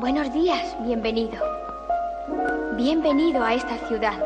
Buenos 0.00 0.32
días, 0.32 0.74
bienvenido. 0.80 1.38
Bienvenido 2.78 3.44
a 3.44 3.52
esta 3.52 3.76
ciudad. 3.86 4.18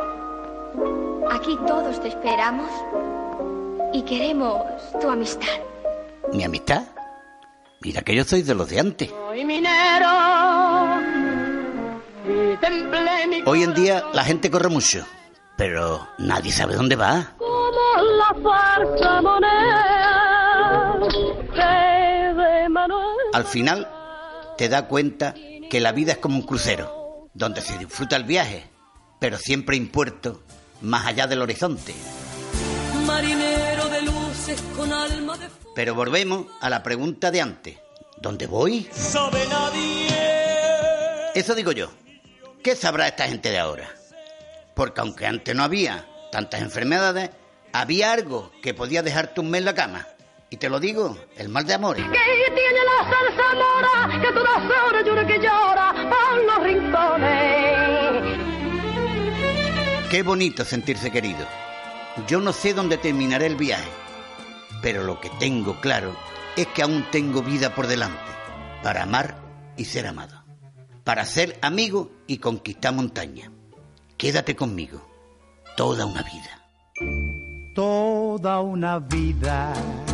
Aquí 1.33 1.59
todos 1.67 2.01
te 2.01 2.09
esperamos 2.09 2.71
y 3.93 4.03
queremos 4.03 4.63
tu 5.01 5.09
amistad. 5.11 5.49
¿Mi 6.33 6.45
amistad? 6.45 6.85
Mira 7.81 8.03
que 8.03 8.15
yo 8.15 8.23
soy 8.23 8.43
de 8.43 8.55
los 8.55 8.69
de 8.69 8.79
antes. 8.79 9.13
Hoy 13.45 13.63
en 13.65 13.75
día 13.75 14.05
la 14.13 14.23
gente 14.23 14.53
corre 14.53 14.69
mucho, 14.69 15.05
pero 15.57 16.07
nadie 16.19 16.53
sabe 16.53 16.77
dónde 16.77 16.95
va. 16.95 17.33
Al 23.33 23.45
final 23.45 23.89
te 24.57 24.69
da 24.69 24.87
cuenta 24.87 25.35
que 25.75 25.81
la 25.81 25.91
vida 25.91 26.13
es 26.13 26.19
como 26.19 26.37
un 26.37 26.47
crucero, 26.47 27.29
donde 27.35 27.61
se 27.61 27.77
disfruta 27.77 28.15
el 28.15 28.23
viaje, 28.23 28.71
pero 29.19 29.37
siempre 29.39 29.75
hay 29.75 29.85
puerto 29.87 30.45
más 30.83 31.05
allá 31.05 31.27
del 31.27 31.43
horizonte. 31.43 31.93
Marinero 33.05 33.89
de 33.89 34.03
luces 34.03 34.63
con 34.77 34.93
alma 34.93 35.37
de 35.37 35.49
Pero 35.75 35.97
volvemos 35.97 36.47
a 36.61 36.71
la 36.71 36.85
pregunta 36.85 37.33
de 37.33 37.41
antes. 37.41 37.77
¿Dónde 38.19 38.47
voy? 38.47 38.89
sabe 38.93 39.45
nadie. 39.49 40.07
Eso 41.35 41.57
digo 41.57 41.73
yo. 41.73 41.91
¿Qué 42.63 42.77
sabrá 42.77 43.09
esta 43.09 43.27
gente 43.27 43.51
de 43.51 43.59
ahora? 43.59 43.91
Porque 44.77 45.01
aunque 45.01 45.27
antes 45.27 45.57
no 45.57 45.65
había 45.65 46.07
tantas 46.31 46.63
enfermedades, 46.63 47.31
había 47.73 48.13
algo 48.13 48.53
que 48.63 48.75
podía 48.75 49.03
dejarte 49.03 49.41
un 49.41 49.51
mes 49.51 49.59
en 49.59 49.65
la 49.65 49.75
cama. 49.75 50.07
Y 50.55 50.57
te 50.57 50.69
lo 50.69 50.79
digo, 50.79 51.19
el 51.37 51.49
mal 51.49 51.67
de 51.67 51.75
amores. 51.75 52.05
que 52.05 52.11
tiene 52.55 52.79
la 52.85 53.11
salsa 53.11 53.55
mora, 53.57 54.21
que 54.21 54.33
todas 54.33 54.59
horas 54.87 55.05
llora 55.05 55.27
que 55.27 55.41
llora 55.41 55.93
por 56.09 56.45
los 56.45 56.63
rincones. 56.63 58.39
Qué 60.09 60.23
bonito 60.23 60.65
sentirse 60.65 61.11
querido. 61.11 61.45
Yo 62.29 62.41
no 62.41 62.53
sé 62.53 62.73
dónde 62.73 62.99
terminaré 62.99 63.47
el 63.47 63.57
viaje, 63.57 63.91
pero 64.81 65.03
lo 65.03 65.19
que 65.19 65.29
tengo 65.41 65.81
claro 65.81 66.15
es 66.55 66.69
que 66.69 66.83
aún 66.83 67.05
tengo 67.11 67.43
vida 67.43 67.75
por 67.75 67.89
delante 67.89 68.23
para 68.81 69.03
amar 69.03 69.35
y 69.77 69.87
ser 69.87 70.07
amado, 70.07 70.45
para 71.03 71.25
ser 71.25 71.59
amigo 71.63 72.13
y 72.29 72.39
conquistar 72.39 72.95
montaña. 72.95 73.51
Quédate 74.17 74.55
conmigo 74.55 75.05
toda 75.77 76.07
una 76.07 76.23
vida. 76.23 76.63
toda 77.75 78.61
una 78.61 79.01
vida 79.01 79.75
me 80.07 80.14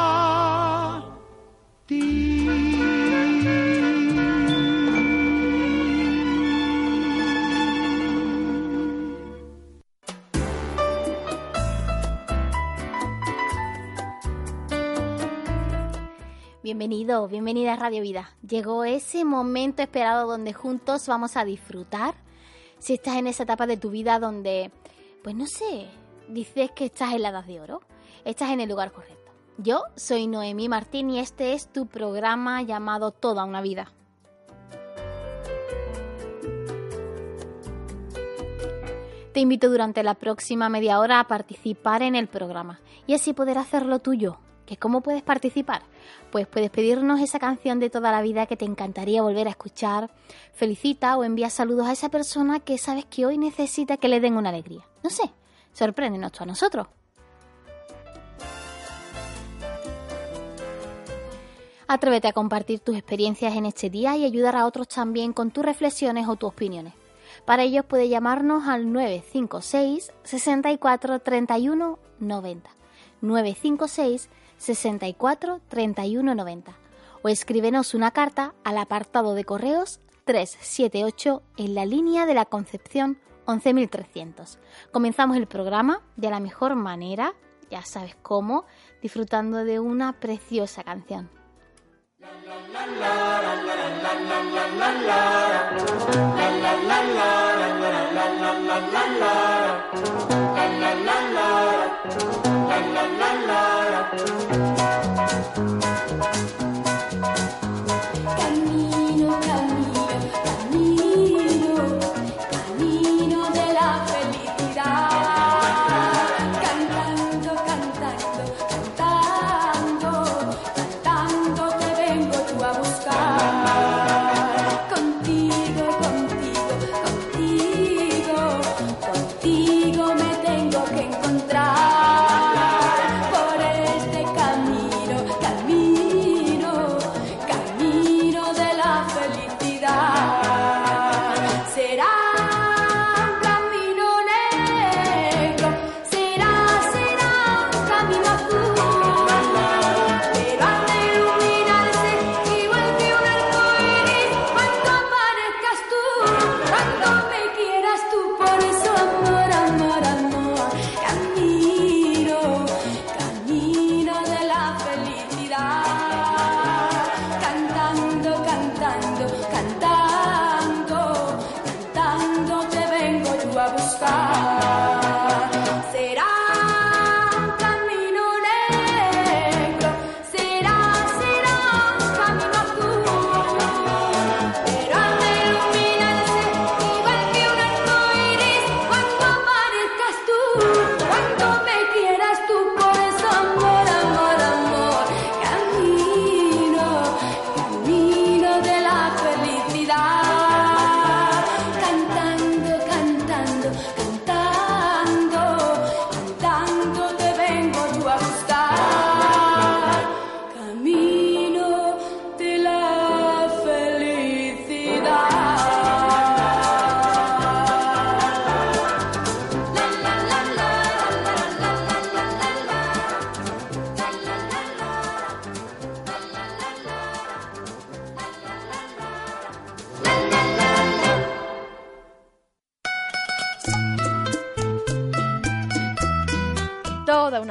Bienvenido, 16.71 17.27
bienvenida 17.27 17.73
a 17.73 17.75
Radio 17.75 18.01
Vida. 18.01 18.29
Llegó 18.47 18.85
ese 18.85 19.25
momento 19.25 19.81
esperado 19.81 20.25
donde 20.25 20.53
juntos 20.53 21.05
vamos 21.05 21.35
a 21.35 21.43
disfrutar. 21.43 22.15
Si 22.79 22.93
estás 22.93 23.17
en 23.17 23.27
esa 23.27 23.43
etapa 23.43 23.67
de 23.67 23.75
tu 23.75 23.89
vida 23.89 24.19
donde, 24.19 24.71
pues 25.21 25.35
no 25.35 25.47
sé, 25.47 25.89
dices 26.29 26.71
que 26.71 26.85
estás 26.85 27.13
en 27.13 27.23
la 27.23 27.29
edad 27.29 27.43
de 27.43 27.59
oro, 27.59 27.81
estás 28.23 28.51
en 28.51 28.61
el 28.61 28.69
lugar 28.69 28.93
correcto. 28.93 29.33
Yo 29.57 29.83
soy 29.97 30.27
Noemí 30.27 30.69
Martín 30.69 31.09
y 31.09 31.19
este 31.19 31.55
es 31.55 31.67
tu 31.67 31.87
programa 31.87 32.61
llamado 32.61 33.11
Toda 33.11 33.43
una 33.43 33.59
vida. 33.59 33.91
Te 39.33 39.41
invito 39.41 39.69
durante 39.69 40.03
la 40.03 40.13
próxima 40.13 40.69
media 40.69 41.01
hora 41.01 41.19
a 41.19 41.27
participar 41.27 42.01
en 42.01 42.15
el 42.15 42.29
programa 42.29 42.79
y 43.07 43.13
así 43.13 43.33
poder 43.33 43.57
hacerlo 43.57 43.99
tuyo. 43.99 44.39
¿Que 44.71 44.77
¿Cómo 44.77 45.01
puedes 45.01 45.21
participar? 45.21 45.81
Pues 46.31 46.47
puedes 46.47 46.69
pedirnos 46.69 47.19
esa 47.19 47.39
canción 47.39 47.81
de 47.81 47.89
toda 47.89 48.09
la 48.09 48.21
vida 48.21 48.45
que 48.45 48.55
te 48.55 48.63
encantaría 48.63 49.21
volver 49.21 49.47
a 49.47 49.49
escuchar, 49.49 50.09
felicita 50.53 51.17
o 51.17 51.25
envía 51.25 51.49
saludos 51.49 51.87
a 51.87 51.91
esa 51.91 52.07
persona 52.07 52.61
que 52.61 52.77
sabes 52.77 53.03
que 53.03 53.25
hoy 53.25 53.37
necesita 53.37 53.97
que 53.97 54.07
le 54.07 54.21
den 54.21 54.37
una 54.37 54.47
alegría. 54.47 54.87
No 55.03 55.09
sé, 55.09 55.23
sorpréndenos 55.73 56.31
tú 56.31 56.43
a 56.43 56.45
nosotros. 56.45 56.87
Atrévete 61.89 62.29
a 62.29 62.33
compartir 62.33 62.79
tus 62.79 62.95
experiencias 62.95 63.53
en 63.57 63.65
este 63.65 63.89
día 63.89 64.15
y 64.15 64.23
ayudar 64.23 64.55
a 64.55 64.65
otros 64.65 64.87
también 64.87 65.33
con 65.33 65.51
tus 65.51 65.65
reflexiones 65.65 66.29
o 66.29 66.37
tus 66.37 66.47
opiniones. 66.47 66.93
Para 67.43 67.63
ello 67.63 67.83
puedes 67.83 68.09
llamarnos 68.09 68.69
al 68.69 68.93
956 68.93 70.13
64 70.23 71.19
31 71.19 71.99
90. 72.19 72.69
956 73.19 74.29
64 74.61 75.59
31 75.69 76.35
90. 76.35 76.71
O 77.23 77.29
escríbenos 77.29 77.95
una 77.95 78.11
carta 78.11 78.53
al 78.63 78.77
apartado 78.77 79.33
de 79.33 79.43
correos 79.43 79.99
378 80.25 81.41
en 81.57 81.75
la 81.75 81.85
línea 81.85 82.27
de 82.27 82.35
la 82.35 82.45
Concepción 82.45 83.17
11300. 83.47 84.59
Comenzamos 84.91 85.37
el 85.37 85.47
programa 85.47 86.01
de 86.15 86.29
la 86.29 86.39
mejor 86.39 86.75
manera, 86.75 87.33
ya 87.71 87.83
sabes 87.83 88.15
cómo, 88.21 88.65
disfrutando 89.01 89.63
de 89.65 89.79
una 89.79 90.19
preciosa 90.19 90.83
canción. 90.83 91.29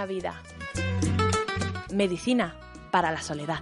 Vida. 0.07 0.43
Medicina 1.93 2.57
para 2.91 3.11
la 3.11 3.23
soledad. 3.23 3.61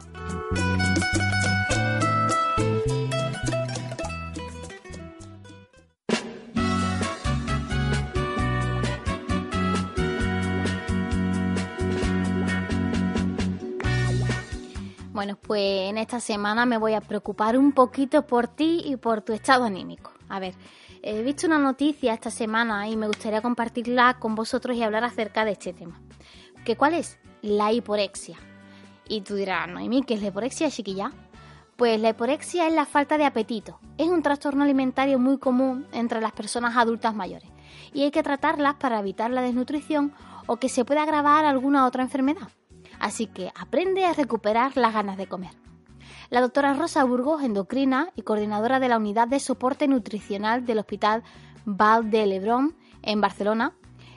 Bueno, 15.18 15.34
pues 15.34 15.90
en 15.90 15.98
esta 15.98 16.20
semana 16.20 16.64
me 16.64 16.78
voy 16.78 16.94
a 16.94 17.00
preocupar 17.00 17.58
un 17.58 17.72
poquito 17.72 18.24
por 18.24 18.46
ti 18.46 18.82
y 18.84 18.94
por 18.94 19.22
tu 19.22 19.32
estado 19.32 19.64
anímico. 19.64 20.12
A 20.28 20.38
ver, 20.38 20.54
he 21.02 21.22
visto 21.24 21.48
una 21.48 21.58
noticia 21.58 22.14
esta 22.14 22.30
semana 22.30 22.86
y 22.88 22.96
me 22.96 23.08
gustaría 23.08 23.42
compartirla 23.42 24.20
con 24.20 24.36
vosotros 24.36 24.76
y 24.76 24.84
hablar 24.84 25.02
acerca 25.02 25.44
de 25.44 25.50
este 25.50 25.72
tema. 25.72 26.00
¿Qué 26.68 26.76
cuál 26.76 26.92
es? 26.92 27.18
La 27.40 27.72
hiporexia. 27.72 28.36
Y 29.08 29.22
tú 29.22 29.36
dirás, 29.36 29.66
Noemí, 29.68 30.02
¿qué 30.02 30.12
es 30.12 30.20
la 30.20 30.28
hiporexia, 30.28 30.70
chiquilla? 30.70 31.12
Pues 31.78 31.98
la 31.98 32.10
hiporexia 32.10 32.66
es 32.66 32.74
la 32.74 32.84
falta 32.84 33.16
de 33.16 33.24
apetito. 33.24 33.80
Es 33.96 34.08
un 34.08 34.22
trastorno 34.22 34.64
alimentario 34.64 35.18
muy 35.18 35.38
común 35.38 35.86
entre 35.92 36.20
las 36.20 36.32
personas 36.32 36.76
adultas 36.76 37.14
mayores 37.14 37.48
y 37.94 38.02
hay 38.02 38.10
que 38.10 38.22
tratarlas 38.22 38.74
para 38.74 39.00
evitar 39.00 39.30
la 39.30 39.40
desnutrición 39.40 40.12
o 40.46 40.58
que 40.58 40.68
se 40.68 40.84
pueda 40.84 41.04
agravar 41.04 41.46
alguna 41.46 41.86
otra 41.86 42.02
enfermedad 42.02 42.50
así 42.98 43.26
que 43.28 43.50
aprende 43.54 44.04
a 44.04 44.12
recuperar 44.12 44.76
las 44.76 44.92
ganas 44.92 45.16
de 45.16 45.26
comer. 45.26 45.52
La 46.28 46.42
doctora 46.42 46.74
Rosa 46.74 47.02
Burgos, 47.04 47.42
endocrina 47.42 48.10
y 48.14 48.22
coordinadora 48.22 48.78
de 48.78 48.88
la 48.88 48.98
unidad 48.98 49.28
de 49.28 49.40
soporte 49.40 49.88
nutricional 49.88 50.66
del 50.66 50.80
Hospital 50.80 51.22
Val 51.64 52.10
de 52.10 52.26
Lebrón 52.26 52.76
en 53.02 53.20
Barcelona, 53.20 53.72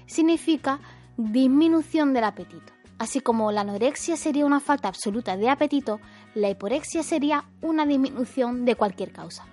significa 0.06 0.80
disminución 1.24 2.14
del 2.14 2.24
apetito. 2.24 2.74
Así 2.98 3.20
como 3.20 3.52
la 3.52 3.62
anorexia 3.62 4.16
sería 4.16 4.46
una 4.46 4.60
falta 4.60 4.88
absoluta 4.88 5.36
de 5.36 5.50
apetito, 5.50 6.00
la 6.36 6.50
hiporexia 6.50 7.02
sería 7.04 7.46
una 7.62 7.86
disminución 7.86 8.64
de 8.64 8.76
cualquier 8.76 9.12
causa. 9.12 9.46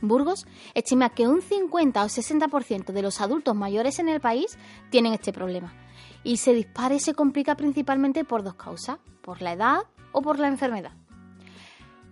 Burgos 0.00 0.46
estima 0.74 1.10
que 1.10 1.28
un 1.28 1.42
50 1.42 2.02
o 2.02 2.06
60% 2.06 2.92
de 2.92 3.02
los 3.02 3.20
adultos 3.20 3.54
mayores 3.54 3.98
en 3.98 4.08
el 4.08 4.20
país 4.20 4.58
tienen 4.90 5.12
este 5.12 5.32
problema 5.32 5.74
y 6.22 6.38
se 6.38 6.54
dispara 6.54 6.94
y 6.94 7.00
se 7.00 7.14
complica 7.14 7.54
principalmente 7.54 8.24
por 8.24 8.42
dos 8.42 8.54
causas, 8.54 8.98
por 9.20 9.42
la 9.42 9.52
edad 9.52 9.78
o 10.12 10.22
por 10.22 10.38
la 10.38 10.48
enfermedad. 10.48 10.92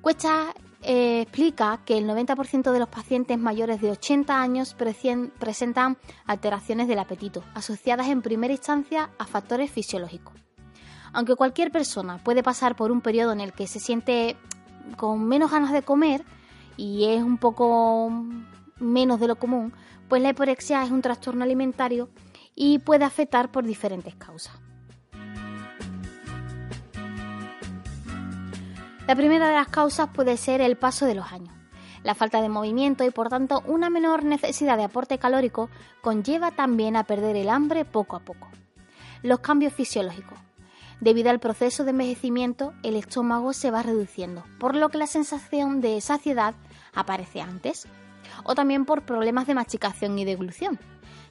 Cuesta 0.02 0.54
eh, 0.82 1.20
explica 1.22 1.80
que 1.84 1.96
el 1.96 2.08
90% 2.08 2.72
de 2.72 2.78
los 2.80 2.88
pacientes 2.88 3.38
mayores 3.38 3.80
de 3.80 3.90
80 3.92 4.40
años 4.40 4.74
presentan 4.74 5.96
alteraciones 6.26 6.88
del 6.88 6.98
apetito, 6.98 7.44
asociadas 7.54 8.08
en 8.08 8.20
primera 8.20 8.52
instancia 8.52 9.10
a 9.18 9.26
factores 9.26 9.70
fisiológicos. 9.70 10.34
Aunque 11.12 11.36
cualquier 11.36 11.70
persona 11.70 12.18
puede 12.18 12.42
pasar 12.42 12.74
por 12.74 12.90
un 12.90 13.00
periodo 13.00 13.32
en 13.32 13.40
el 13.40 13.52
que 13.52 13.66
se 13.66 13.78
siente 13.78 14.36
con 14.96 15.24
menos 15.24 15.52
ganas 15.52 15.72
de 15.72 15.82
comer 15.82 16.24
y 16.76 17.04
es 17.04 17.22
un 17.22 17.38
poco 17.38 18.10
menos 18.80 19.20
de 19.20 19.28
lo 19.28 19.36
común, 19.36 19.72
pues 20.08 20.20
la 20.20 20.30
hiporexia 20.30 20.82
es 20.82 20.90
un 20.90 21.02
trastorno 21.02 21.44
alimentario 21.44 22.08
y 22.54 22.80
puede 22.80 23.04
afectar 23.04 23.52
por 23.52 23.64
diferentes 23.64 24.14
causas. 24.16 24.54
La 29.06 29.16
primera 29.16 29.48
de 29.48 29.54
las 29.54 29.66
causas 29.66 30.08
puede 30.14 30.36
ser 30.36 30.60
el 30.60 30.76
paso 30.76 31.06
de 31.06 31.16
los 31.16 31.32
años. 31.32 31.52
La 32.04 32.14
falta 32.14 32.40
de 32.40 32.48
movimiento 32.48 33.04
y 33.04 33.10
por 33.10 33.28
tanto 33.28 33.60
una 33.66 33.90
menor 33.90 34.24
necesidad 34.24 34.76
de 34.76 34.84
aporte 34.84 35.18
calórico 35.18 35.70
conlleva 36.02 36.52
también 36.52 36.94
a 36.94 37.02
perder 37.02 37.34
el 37.34 37.48
hambre 37.48 37.84
poco 37.84 38.14
a 38.14 38.20
poco. 38.20 38.48
Los 39.22 39.40
cambios 39.40 39.72
fisiológicos. 39.72 40.38
Debido 41.00 41.30
al 41.30 41.40
proceso 41.40 41.82
de 41.82 41.90
envejecimiento, 41.90 42.74
el 42.84 42.94
estómago 42.94 43.52
se 43.52 43.72
va 43.72 43.82
reduciendo, 43.82 44.44
por 44.60 44.76
lo 44.76 44.88
que 44.88 44.98
la 44.98 45.08
sensación 45.08 45.80
de 45.80 46.00
saciedad 46.00 46.54
aparece 46.94 47.40
antes. 47.40 47.88
O 48.44 48.54
también 48.54 48.84
por 48.84 49.02
problemas 49.02 49.48
de 49.48 49.54
masticación 49.54 50.16
y 50.16 50.24
deglución. 50.24 50.78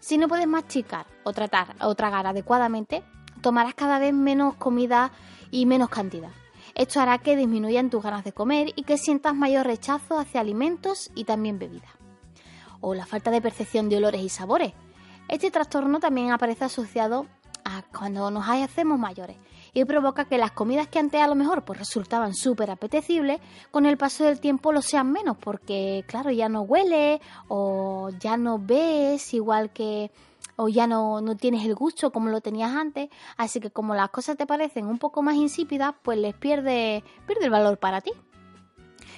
Si 0.02 0.18
no 0.18 0.28
puedes 0.28 0.48
masticar 0.48 1.06
o 1.24 1.32
tratar 1.32 1.76
o 1.80 1.96
tragar 1.96 2.28
adecuadamente, 2.28 3.02
tomarás 3.40 3.76
cada 3.76 3.98
vez 3.98 4.14
menos 4.14 4.56
comida 4.56 5.12
y 5.52 5.66
menos 5.66 5.90
cantidad. 5.90 6.32
Esto 6.76 7.00
hará 7.00 7.18
que 7.18 7.36
disminuyan 7.36 7.90
tus 7.90 8.04
ganas 8.04 8.24
de 8.24 8.34
comer 8.34 8.72
y 8.76 8.84
que 8.84 8.98
sientas 8.98 9.36
mayor 9.36 9.66
rechazo 9.66 10.20
hacia 10.20 10.42
alimentos 10.42 11.12
y 11.16 11.26
también 11.26 11.60
bebidas. 11.60 11.92
O 12.80 12.94
la 12.96 13.06
falta 13.06 13.32
de 13.32 13.42
percepción 13.42 13.90
de 13.90 13.98
olores 13.98 14.22
y 14.22 14.30
sabores. 14.30 14.74
Este 15.28 15.52
trastorno 15.52 16.00
también 16.00 16.32
aparece 16.32 16.66
asociado 16.66 17.28
a 17.64 17.84
cuando 17.84 18.32
nos 18.32 18.48
hacemos 18.48 19.00
mayores 19.00 19.38
y 19.74 19.86
provoca 19.86 20.26
que 20.26 20.38
las 20.38 20.52
comidas 20.52 20.88
que 20.88 21.00
antes 21.00 21.22
a 21.22 21.28
lo 21.28 21.36
mejor 21.36 21.64
pues 21.64 21.80
resultaban 21.80 22.34
súper 22.34 22.72
apetecibles, 22.72 23.40
con 23.70 23.86
el 23.86 23.98
paso 23.98 24.24
del 24.24 24.40
tiempo 24.40 24.72
lo 24.72 24.82
sean 24.82 25.12
menos, 25.12 25.38
porque 25.38 26.04
claro, 26.08 26.32
ya 26.32 26.50
no 26.50 26.62
huele 26.62 27.22
o 27.48 28.10
ya 28.20 28.38
no 28.38 28.60
ves 28.60 29.34
igual 29.34 29.72
que 29.72 30.12
o 30.56 30.68
ya 30.70 30.88
no, 30.88 31.22
no 31.22 31.36
tienes 31.36 31.66
el 31.66 31.76
gusto 31.76 32.12
como 32.12 32.30
lo 32.30 32.42
tenías 32.42 32.72
antes, 32.72 33.10
así 33.38 33.60
que 33.60 33.72
como 33.72 33.96
las 33.96 34.10
cosas 34.10 34.38
te 34.38 34.46
parecen 34.46 34.86
un 34.86 34.98
poco 34.98 35.22
más 35.22 35.36
insípidas, 35.36 35.94
pues 36.02 36.18
les 36.18 36.34
pierde, 36.36 37.04
pierde 37.28 37.46
el 37.46 37.52
valor 37.52 37.78
para 37.78 38.02
ti. 38.02 38.12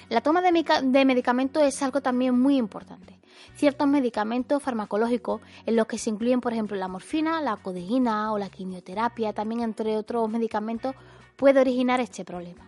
La 0.08 0.20
toma 0.20 0.42
de, 0.42 0.64
de 0.82 1.04
medicamentos 1.04 1.62
es 1.62 1.82
algo 1.82 2.00
también 2.00 2.38
muy 2.38 2.56
importante 2.56 3.20
ciertos 3.54 3.86
medicamentos 3.86 4.62
farmacológicos 4.62 5.40
en 5.66 5.76
los 5.76 5.86
que 5.86 5.98
se 5.98 6.10
incluyen, 6.10 6.40
por 6.40 6.52
ejemplo, 6.52 6.76
la 6.76 6.88
morfina, 6.88 7.40
la 7.40 7.56
codeína 7.56 8.32
o 8.32 8.38
la 8.38 8.50
quimioterapia, 8.50 9.32
también 9.32 9.62
entre 9.62 9.96
otros 9.96 10.28
medicamentos, 10.28 10.94
puede 11.36 11.60
originar 11.60 12.00
este 12.00 12.24
problema. 12.24 12.66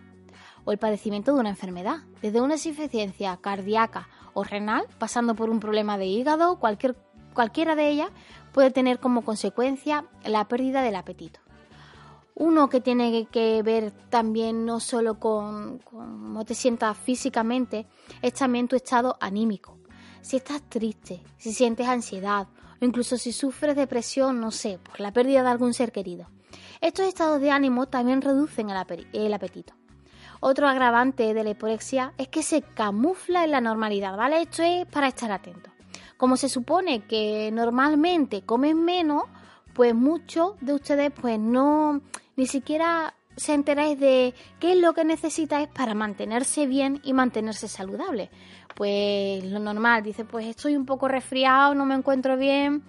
O 0.65 0.71
el 0.71 0.77
padecimiento 0.77 1.33
de 1.33 1.39
una 1.39 1.49
enfermedad, 1.49 1.99
desde 2.21 2.41
una 2.41 2.55
insuficiencia 2.55 3.37
cardíaca 3.37 4.09
o 4.33 4.43
renal, 4.43 4.85
pasando 4.99 5.35
por 5.35 5.49
un 5.49 5.59
problema 5.59 5.97
de 5.97 6.05
hígado, 6.05 6.59
cualquier, 6.59 6.95
cualquiera 7.33 7.75
de 7.75 7.89
ellas 7.89 8.09
puede 8.57 8.71
tener 8.71 8.99
como 8.99 9.21
consecuencia 9.21 10.05
la 10.25 10.47
pérdida 10.47 10.81
del 10.81 10.95
apetito. 10.95 11.39
Uno 12.33 12.69
que 12.69 12.81
tiene 12.81 13.27
que 13.27 13.61
ver 13.61 13.91
también 14.09 14.65
no 14.65 14.79
solo 14.79 15.19
con, 15.19 15.77
cómo 15.77 16.43
te 16.43 16.55
sientas 16.55 16.97
físicamente, 16.97 17.85
es 18.23 18.33
también 18.33 18.67
tu 18.67 18.75
estado 18.75 19.15
anímico 19.19 19.77
si 20.21 20.37
estás 20.37 20.63
triste, 20.67 21.21
si 21.37 21.53
sientes 21.53 21.87
ansiedad 21.87 22.47
o 22.81 22.83
incluso 22.83 23.19
si 23.19 23.31
sufres 23.31 23.75
depresión, 23.75 24.41
no 24.41 24.49
sé, 24.49 24.79
por 24.79 25.01
la 25.01 25.13
pérdida 25.13 25.43
de 25.43 25.49
algún 25.49 25.75
ser 25.75 25.91
querido. 25.91 26.25
Estos 26.81 27.05
estados 27.05 27.39
de 27.39 27.51
ánimo 27.51 27.85
también 27.85 28.23
reducen 28.23 28.71
el, 28.71 29.33
apetito. 29.33 29.75
Otro 30.39 30.67
agravante 30.67 31.35
de 31.35 31.43
la 31.43 31.51
hiporexia 31.51 32.15
es 32.17 32.27
que 32.27 32.41
se 32.41 32.63
camufla 32.63 33.43
en 33.43 33.51
la 33.51 33.61
normalidad, 33.61 34.17
¿vale? 34.17 34.41
Esto 34.41 34.63
es 34.63 34.87
para 34.87 35.09
estar 35.09 35.31
atento. 35.31 35.76
Como 36.17 36.37
se 36.37 36.49
supone 36.49 37.01
que 37.05 37.49
normalmente 37.51 38.41
comen 38.41 38.83
menos, 38.83 39.23
pues 39.73 39.93
muchos 39.93 40.53
de 40.61 40.73
ustedes 40.73 41.11
pues 41.11 41.39
no 41.39 42.01
ni 42.35 42.47
siquiera 42.47 43.13
se 43.35 43.53
enteráis 43.53 43.99
de 43.99 44.33
qué 44.59 44.71
es 44.73 44.77
lo 44.79 44.93
que 44.93 45.05
necesitáis 45.05 45.67
para 45.67 45.93
mantenerse 45.93 46.65
bien 46.65 46.99
y 47.03 47.13
mantenerse 47.13 47.67
saludable 47.67 48.31
pues 48.77 49.43
lo 49.43 49.59
normal, 49.59 50.03
dice, 50.03 50.23
pues 50.23 50.45
estoy 50.45 50.75
un 50.75 50.85
poco 50.85 51.07
resfriado, 51.07 51.73
no 51.73 51.85
me 51.85 51.95
encuentro 51.95 52.37
bien, 52.37 52.83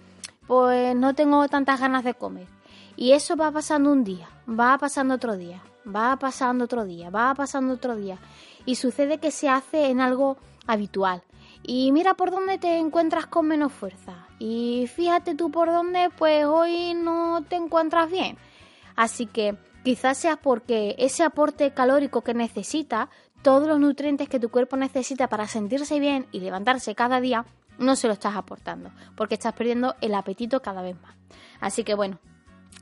pues 0.45 0.95
no 0.95 1.15
tengo 1.15 1.47
tantas 1.47 1.79
ganas 1.79 2.03
de 2.03 2.13
comer. 2.13 2.47
Y 2.95 3.13
eso 3.13 3.35
va 3.35 3.51
pasando 3.51 3.91
un 3.91 4.03
día, 4.03 4.29
va 4.47 4.77
pasando 4.77 5.15
otro 5.15 5.35
día, 5.35 5.63
va 5.83 6.15
pasando 6.17 6.65
otro 6.65 6.85
día, 6.85 7.09
va 7.09 7.33
pasando 7.33 7.73
otro 7.73 7.95
día. 7.95 8.19
Y 8.65 8.75
sucede 8.75 9.17
que 9.17 9.31
se 9.31 9.49
hace 9.49 9.89
en 9.89 9.99
algo 9.99 10.37
habitual. 10.67 11.23
Y 11.71 11.91
mira 11.91 12.15
por 12.15 12.31
dónde 12.31 12.57
te 12.57 12.79
encuentras 12.79 13.27
con 13.27 13.47
menos 13.47 13.71
fuerza. 13.71 14.25
Y 14.39 14.89
fíjate 14.91 15.35
tú 15.35 15.51
por 15.51 15.67
dónde, 15.67 16.09
pues 16.17 16.43
hoy 16.43 16.95
no 16.95 17.43
te 17.47 17.57
encuentras 17.57 18.09
bien. 18.09 18.39
Así 18.95 19.27
que 19.27 19.55
quizás 19.83 20.17
sea 20.17 20.37
porque 20.37 20.95
ese 20.97 21.21
aporte 21.21 21.71
calórico 21.71 22.23
que 22.23 22.33
necesitas 22.33 23.09
todos 23.43 23.67
los 23.67 23.79
nutrientes 23.79 24.27
que 24.27 24.39
tu 24.39 24.49
cuerpo 24.49 24.77
necesita 24.77 25.27
para 25.27 25.47
sentirse 25.47 25.99
bien 25.99 26.25
y 26.31 26.39
levantarse 26.39 26.95
cada 26.95 27.21
día, 27.21 27.45
no 27.77 27.95
se 27.95 28.07
lo 28.07 28.13
estás 28.13 28.35
aportando, 28.35 28.89
porque 29.15 29.35
estás 29.35 29.53
perdiendo 29.53 29.95
el 30.01 30.15
apetito 30.15 30.63
cada 30.63 30.81
vez 30.81 30.99
más. 30.99 31.15
Así 31.59 31.83
que 31.83 31.93
bueno, 31.93 32.17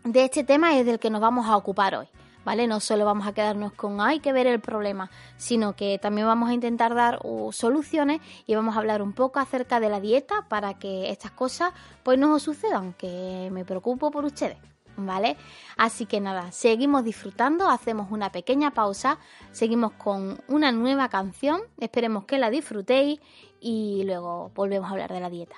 de 0.06 0.24
este 0.24 0.46
tema 0.46 0.78
es 0.78 0.86
del 0.86 1.00
que 1.00 1.10
nos 1.10 1.20
vamos 1.20 1.46
a 1.48 1.58
ocupar 1.58 1.94
hoy. 1.94 2.08
¿Vale? 2.48 2.66
No 2.66 2.80
solo 2.80 3.04
vamos 3.04 3.28
a 3.28 3.34
quedarnos 3.34 3.74
con 3.74 4.00
hay 4.00 4.22
que 4.22 4.32
ver 4.32 4.48
el 4.48 4.62
problema, 4.62 5.12
sino 5.36 5.76
que 5.76 6.00
también 6.00 6.28
vamos 6.28 6.48
a 6.48 6.54
intentar 6.54 6.96
dar 6.96 7.20
uh, 7.26 7.52
soluciones 7.52 8.22
y 8.46 8.56
vamos 8.56 8.74
a 8.74 8.80
hablar 8.80 9.02
un 9.02 9.12
poco 9.12 9.40
acerca 9.40 9.82
de 9.82 9.90
la 9.90 10.00
dieta 10.00 10.46
para 10.48 10.76
que 10.76 11.10
estas 11.10 11.32
cosas 11.32 11.74
pues 12.04 12.18
no 12.18 12.34
os 12.34 12.44
sucedan, 12.44 12.94
que 12.94 13.50
me 13.52 13.66
preocupo 13.66 14.12
por 14.12 14.24
ustedes. 14.24 14.56
¿vale? 14.96 15.36
Así 15.76 16.06
que 16.06 16.22
nada, 16.22 16.54
seguimos 16.54 17.04
disfrutando, 17.04 17.68
hacemos 17.68 18.12
una 18.12 18.32
pequeña 18.32 18.72
pausa, 18.72 19.20
seguimos 19.52 19.92
con 19.92 20.40
una 20.48 20.72
nueva 20.72 21.10
canción, 21.10 21.60
esperemos 21.82 22.24
que 22.24 22.38
la 22.38 22.50
disfrutéis 22.50 23.20
y 23.60 24.04
luego 24.06 24.52
volvemos 24.56 24.88
a 24.88 24.94
hablar 24.94 25.12
de 25.12 25.20
la 25.20 25.30
dieta. 25.30 25.58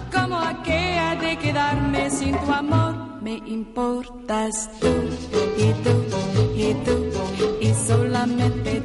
como 0.11 0.37
aquella 0.37 1.15
de 1.15 1.37
quedarme 1.37 2.09
sin 2.09 2.37
tu 2.39 2.51
amor. 2.51 2.93
Me 3.21 3.35
importas 3.45 4.69
tú 4.79 4.87
y 5.57 5.73
tú 5.83 5.93
y 6.55 6.73
tú 6.85 6.95
y 7.61 7.73
solamente 7.73 8.80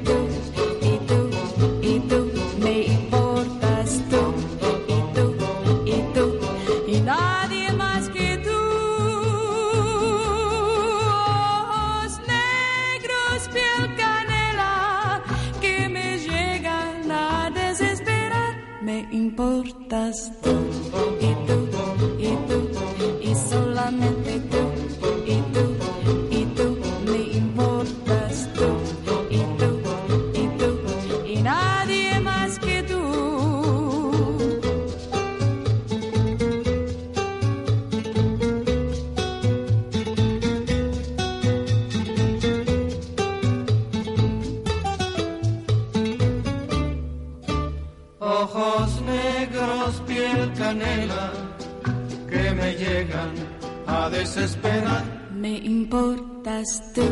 Me 55.36 55.58
importas 55.58 56.82
tú 56.94 57.02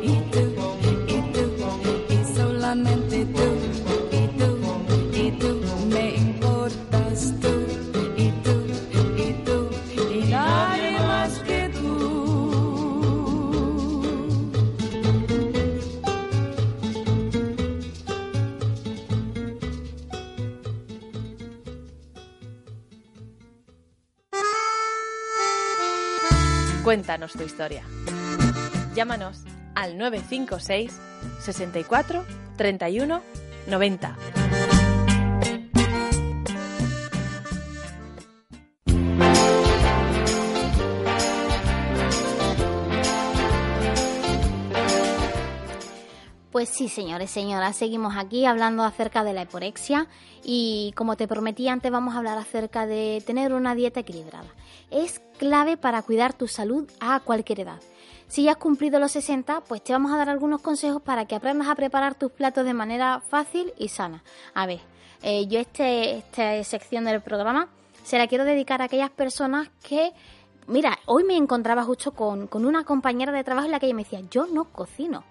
y 0.00 0.14
tú 0.30 0.85
Cuéntanos 27.06 27.34
tu 27.34 27.44
historia. 27.44 27.84
Llámanos 28.96 29.44
al 29.76 29.96
956 29.96 30.92
64 31.38 32.24
31 32.56 33.22
90. 33.68 34.45
Pues 46.66 46.76
sí, 46.76 46.88
señores, 46.88 47.30
señoras, 47.30 47.76
seguimos 47.76 48.16
aquí 48.16 48.44
hablando 48.44 48.82
acerca 48.82 49.22
de 49.22 49.32
la 49.32 49.42
hiporexia 49.42 50.08
y 50.42 50.92
como 50.96 51.16
te 51.16 51.28
prometí 51.28 51.68
antes 51.68 51.92
vamos 51.92 52.16
a 52.16 52.18
hablar 52.18 52.38
acerca 52.38 52.86
de 52.86 53.22
tener 53.24 53.54
una 53.54 53.76
dieta 53.76 54.00
equilibrada. 54.00 54.48
Es 54.90 55.20
clave 55.38 55.76
para 55.76 56.02
cuidar 56.02 56.32
tu 56.32 56.48
salud 56.48 56.90
a 56.98 57.20
cualquier 57.20 57.60
edad. 57.60 57.80
Si 58.26 58.42
ya 58.42 58.50
has 58.50 58.56
cumplido 58.56 58.98
los 58.98 59.12
60, 59.12 59.60
pues 59.60 59.84
te 59.84 59.92
vamos 59.92 60.12
a 60.12 60.16
dar 60.16 60.28
algunos 60.28 60.60
consejos 60.60 61.00
para 61.00 61.24
que 61.26 61.36
aprendas 61.36 61.68
a 61.68 61.76
preparar 61.76 62.16
tus 62.16 62.32
platos 62.32 62.64
de 62.64 62.74
manera 62.74 63.20
fácil 63.20 63.72
y 63.78 63.86
sana. 63.86 64.24
A 64.52 64.66
ver, 64.66 64.80
eh, 65.22 65.46
yo 65.46 65.60
este, 65.60 66.16
esta 66.18 66.64
sección 66.64 67.04
del 67.04 67.22
programa 67.22 67.68
se 68.02 68.18
la 68.18 68.26
quiero 68.26 68.44
dedicar 68.44 68.82
a 68.82 68.86
aquellas 68.86 69.10
personas 69.10 69.68
que 69.84 70.10
Mira, 70.68 70.98
hoy 71.06 71.22
me 71.22 71.36
encontraba 71.36 71.84
justo 71.84 72.10
con, 72.10 72.48
con 72.48 72.66
una 72.66 72.82
compañera 72.82 73.30
de 73.30 73.44
trabajo 73.44 73.66
en 73.66 73.70
la 73.70 73.78
que 73.78 73.86
ella 73.86 73.94
me 73.94 74.02
decía, 74.02 74.22
yo 74.28 74.48
no 74.48 74.64
cocino 74.64 75.22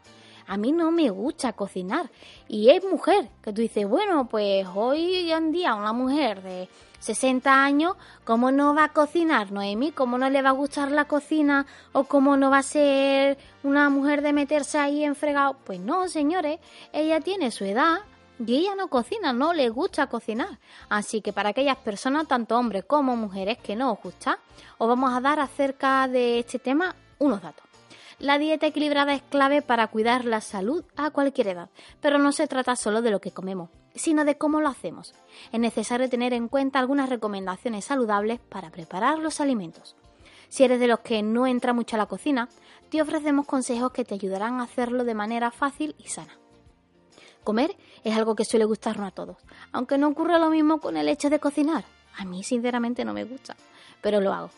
a 0.48 0.58
mí 0.58 0.72
no 0.72 0.92
me 0.92 1.10
gusta 1.10 1.54
cocinar. 1.54 2.10
Y 2.48 2.70
es 2.70 2.84
mujer, 2.84 3.30
que 3.42 3.54
tú 3.54 3.62
dices, 3.62 3.88
bueno, 3.88 4.28
pues 4.28 4.66
hoy 4.74 5.32
en 5.32 5.52
día 5.52 5.75
una 5.75 5.94
mujer 5.94 6.42
de 6.42 6.70
60 7.00 7.64
años, 7.64 7.96
¿cómo 8.24 8.52
no 8.52 8.74
va 8.74 8.86
a 8.86 8.94
cocinar, 8.94 9.52
Noemi? 9.52 9.92
¿Cómo 9.92 10.18
no 10.18 10.30
le 10.30 10.42
va 10.42 10.50
a 10.50 10.54
gustar 10.54 10.92
la 10.92 11.06
cocina? 11.06 11.66
¿O 11.94 12.06
cómo 12.06 12.38
no 12.38 12.50
va 12.50 12.60
a 12.60 12.64
ser 12.64 13.38
una 13.64 13.90
mujer 13.90 14.22
de 14.22 14.34
meterse 14.34 14.78
ahí 14.78 15.04
en 15.04 15.16
fregado? 15.16 15.56
Pues 15.64 15.80
no, 15.80 16.08
señores, 16.08 16.60
ella 16.94 17.20
tiene 17.22 17.52
su 17.52 17.66
edad. 17.66 18.00
Y 18.46 18.54
ella 18.58 18.75
no 18.75 18.90
cocina, 18.90 19.32
no 19.32 19.54
le 19.54 19.70
gusta 19.70 20.08
cocinar. 20.08 20.60
Así 20.90 21.22
que 21.22 21.32
para 21.32 21.50
aquellas 21.50 21.78
personas, 21.78 22.28
tanto 22.28 22.58
hombres 22.58 22.84
como 22.84 23.16
mujeres, 23.16 23.58
que 23.60 23.78
no 23.78 23.94
os 23.94 24.02
gusta, 24.02 24.40
os 24.78 24.88
vamos 24.90 25.14
a 25.14 25.22
dar 25.22 25.40
acerca 25.40 26.08
de 26.10 26.40
este 26.40 26.60
tema 26.60 26.94
unos 27.20 27.42
datos. 27.42 27.64
La 28.25 28.39
dieta 28.39 28.65
equilibrada 28.65 29.13
es 29.13 29.22
clave 29.22 29.62
para 29.62 29.86
cuidar 29.86 30.25
la 30.25 30.41
salud 30.41 30.84
a 30.96 31.12
cualquier 31.12 31.50
edad, 31.50 31.70
pero 32.01 32.17
no 32.17 32.32
se 32.32 32.48
trata 32.48 32.75
solo 32.75 33.03
de 33.03 33.12
lo 33.12 33.22
que 33.22 33.29
comemos, 33.29 33.70
sino 33.94 34.25
de 34.25 34.36
cómo 34.36 34.62
lo 34.62 34.67
hacemos. 34.67 35.13
Es 35.51 35.60
necesario 35.60 36.10
tener 36.10 36.34
en 36.34 36.48
cuenta 36.48 36.79
algunas 36.79 37.08
recomendaciones 37.08 37.86
saludables 37.86 38.39
para 38.39 38.72
preparar 38.72 39.20
los 39.20 39.41
alimentos. 39.41 39.96
Si 40.50 40.63
eres 40.63 40.79
de 40.79 40.88
los 40.88 41.01
que 41.01 41.22
no 41.22 41.46
entra 41.46 41.72
mucho 41.72 41.98
a 41.98 42.00
la 42.00 42.08
cocina, 42.08 42.50
te 42.89 43.00
ofrecemos 43.00 43.46
consejos 43.46 43.91
que 43.91 44.05
te 44.05 44.15
ayudarán 44.15 44.60
a 44.60 44.63
hacerlo 44.63 45.03
de 45.03 45.13
manera 45.13 45.51
fácil 45.51 45.94
y 46.00 46.08
sana. 46.08 46.36
Comer 47.44 47.77
es 48.03 48.17
algo 48.17 48.36
que 48.36 48.44
suele 48.44 48.65
gustarnos 48.65 49.08
a 49.08 49.13
todos, 49.13 49.38
aunque 49.72 50.00
no 50.00 50.08
ocurre 50.08 50.39
lo 50.39 50.50
mismo 50.50 50.79
con 50.79 50.98
el 50.98 51.10
hecho 51.10 51.29
de 51.29 51.38
cocinar. 51.38 51.86
A 52.17 52.25
mí 52.25 52.41
sinceramente 52.41 53.05
no 53.05 53.13
me 53.13 53.24
gusta, 53.24 53.55
pero 54.01 54.20
lo 54.20 54.34
hago. 54.34 54.50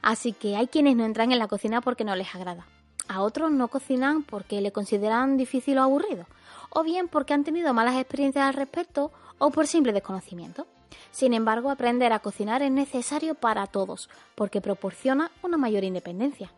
Así 0.00 0.32
que 0.32 0.54
hay 0.54 0.68
quienes 0.68 0.94
no 0.94 1.04
entran 1.04 1.32
en 1.32 1.40
la 1.40 1.48
cocina 1.48 1.80
porque 1.80 2.04
no 2.04 2.14
les 2.14 2.32
agrada. 2.36 2.68
A 3.10 3.22
otros 3.22 3.50
no 3.50 3.66
cocinan 3.66 4.22
porque 4.22 4.60
le 4.60 4.70
consideran 4.70 5.36
difícil 5.36 5.78
o 5.78 5.82
aburrido, 5.82 6.26
o 6.70 6.84
bien 6.84 7.08
porque 7.08 7.34
han 7.34 7.42
tenido 7.42 7.74
malas 7.74 7.96
experiencias 7.96 8.44
al 8.44 8.54
respecto 8.54 9.10
o 9.38 9.50
por 9.50 9.66
simple 9.66 9.92
desconocimiento. 9.92 10.68
Sin 11.10 11.34
embargo, 11.34 11.72
aprender 11.72 12.12
a 12.12 12.20
cocinar 12.20 12.62
es 12.62 12.70
necesario 12.70 13.34
para 13.34 13.66
todos, 13.66 14.08
porque 14.36 14.60
proporciona 14.60 15.32
una 15.42 15.56
mayor 15.56 15.82
independencia. 15.82 16.52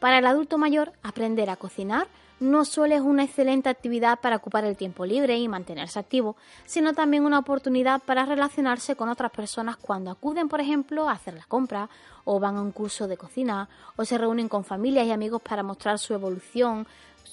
Para 0.00 0.20
el 0.20 0.24
adulto 0.24 0.56
mayor, 0.56 0.94
aprender 1.02 1.50
a 1.50 1.56
cocinar 1.56 2.06
no 2.40 2.64
solo 2.64 2.94
es 2.94 3.00
una 3.00 3.24
excelente 3.24 3.68
actividad 3.68 4.20
para 4.20 4.36
ocupar 4.36 4.64
el 4.64 4.76
tiempo 4.76 5.06
libre 5.06 5.36
y 5.38 5.48
mantenerse 5.48 5.98
activo, 5.98 6.36
sino 6.66 6.92
también 6.92 7.24
una 7.24 7.38
oportunidad 7.38 8.02
para 8.02 8.26
relacionarse 8.26 8.96
con 8.96 9.08
otras 9.08 9.30
personas 9.30 9.76
cuando 9.76 10.10
acuden, 10.10 10.48
por 10.48 10.60
ejemplo, 10.60 11.08
a 11.08 11.12
hacer 11.12 11.34
la 11.34 11.44
compra, 11.44 11.88
o 12.24 12.40
van 12.40 12.56
a 12.56 12.62
un 12.62 12.72
curso 12.72 13.06
de 13.06 13.16
cocina, 13.16 13.68
o 13.96 14.04
se 14.04 14.18
reúnen 14.18 14.48
con 14.48 14.64
familias 14.64 15.06
y 15.06 15.12
amigos 15.12 15.42
para 15.42 15.62
mostrar 15.62 15.98
su 15.98 16.14
evolución 16.14 16.86